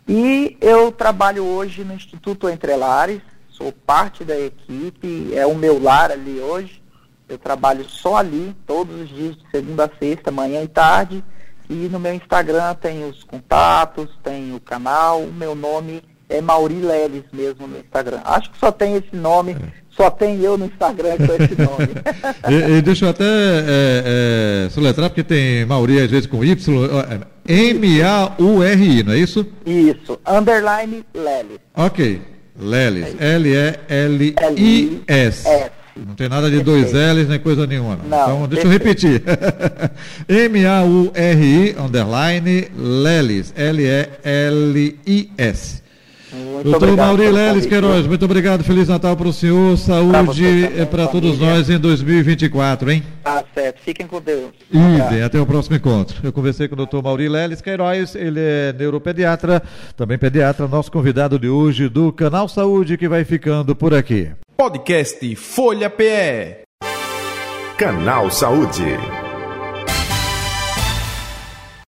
E 0.08 0.58
eu 0.60 0.91
trabalho 0.91 1.45
hoje 1.45 1.84
no 1.84 1.93
Instituto 1.93 2.49
Entre 2.49 2.75
Lares, 2.75 3.21
sou 3.49 3.71
parte 3.71 4.23
da 4.23 4.38
equipe, 4.38 5.34
é 5.34 5.45
o 5.45 5.56
meu 5.56 5.82
lar 5.82 6.12
ali 6.12 6.39
hoje. 6.39 6.83
Eu 7.27 7.38
trabalho 7.38 7.88
só 7.89 8.17
ali, 8.17 8.55
todos 8.65 9.01
os 9.01 9.09
dias, 9.09 9.36
de 9.36 9.43
segunda 9.51 9.86
a 9.86 9.89
sexta, 9.97 10.31
manhã 10.31 10.62
e 10.62 10.67
tarde. 10.67 11.23
E 11.69 11.88
no 11.89 11.99
meu 11.99 12.13
Instagram 12.13 12.75
tem 12.75 13.07
os 13.07 13.23
contatos, 13.23 14.09
tem 14.23 14.53
o 14.53 14.59
canal, 14.59 15.21
o 15.21 15.33
meu 15.33 15.55
nome 15.55 16.03
é 16.29 16.41
Mauri 16.41 16.81
Leles 16.81 17.23
mesmo 17.31 17.67
no 17.67 17.77
Instagram. 17.77 18.19
Acho 18.25 18.51
que 18.51 18.59
só 18.59 18.71
tem 18.71 18.95
esse 18.95 19.15
nome, 19.15 19.55
só 19.89 20.09
tem 20.09 20.41
eu 20.41 20.57
no 20.57 20.65
Instagram 20.65 21.15
com 21.17 21.43
esse 21.43 21.55
nome. 21.55 21.89
e, 22.49 22.77
e, 22.77 22.81
deixa 22.81 23.05
eu 23.05 23.09
até 23.09 23.23
é, 23.23 24.65
é, 24.65 24.69
soletrar, 24.69 25.09
porque 25.09 25.23
tem 25.23 25.65
Mauri 25.65 26.01
às 26.01 26.09
vezes 26.12 26.27
com 26.27 26.43
Y, 26.43 26.57
M-A-U-R-I, 27.47 29.03
não 29.03 29.13
é 29.13 29.17
isso? 29.17 29.45
Isso, 29.65 30.19
underline 30.27 31.05
Leles. 31.13 31.59
Ok, 31.75 32.21
Lelis. 32.59 33.15
L-E-L-I-S. 33.19 34.23
Não 35.95 36.15
tem 36.15 36.27
nada 36.27 36.49
de 36.49 36.62
dois 36.62 36.91
L's 36.91 37.27
nem 37.27 37.39
coisa 37.39 37.67
nenhuma. 37.67 37.97
Não. 37.97 38.10
não 38.10 38.36
então, 38.38 38.47
deixa 38.47 38.65
eu 38.65 38.71
repetir. 38.71 39.21
M-A-U-R-I, 40.27 41.75
underline, 41.79 42.67
Lelis. 42.75 43.53
L-E-L-I-S. 43.56 44.23
Muito 46.34 46.69
Doutor 46.69 46.98
Mauri 46.98 47.30
Leles 47.30 47.65
Queiroz, 47.65 48.08
muito 48.08 48.26
obrigado. 48.26 48.63
Feliz 48.63 48.88
Natal 48.88 49.15
para 49.15 49.28
o 49.28 49.34
senhor. 49.34 49.78
Saúde 49.78 50.69
para 50.89 51.08
todos 51.08 51.38
nós 51.38 51.69
em 51.69 51.78
2024, 51.78 52.91
hein? 52.91 53.04
Tá 53.24 53.43
certo. 53.54 53.82
Fiquem 53.82 54.08
com 54.08 54.19
Deus. 54.19 54.52
Idem. 54.72 55.22
Até 55.22 55.39
o 55.39 55.46
próximo 55.46 55.76
encontro. 55.76 56.17
Eu 56.24 56.34
conversei 56.34 56.67
com 56.67 56.74
o 56.74 56.78
doutor 56.78 57.04
Mauri 57.04 57.30
Leles 57.30 57.62
Queiroz. 57.62 58.15
Ele 58.15 58.39
é 58.39 58.74
neuropediatra, 58.74 59.62
também 59.96 60.17
pediatra, 60.17 60.67
nosso 60.67 60.91
convidado 60.91 61.38
de 61.38 61.48
hoje 61.48 61.88
do 61.88 62.12
Canal 62.12 62.48
Saúde, 62.50 62.98
que 62.98 63.08
vai 63.08 63.24
ficando 63.24 63.76
por 63.76 63.93
aqui. 63.93 64.32
Podcast 64.58 65.36
Folha 65.36 65.89
PE. 65.89 66.63
Canal 67.78 68.32
Saúde. 68.32 69.22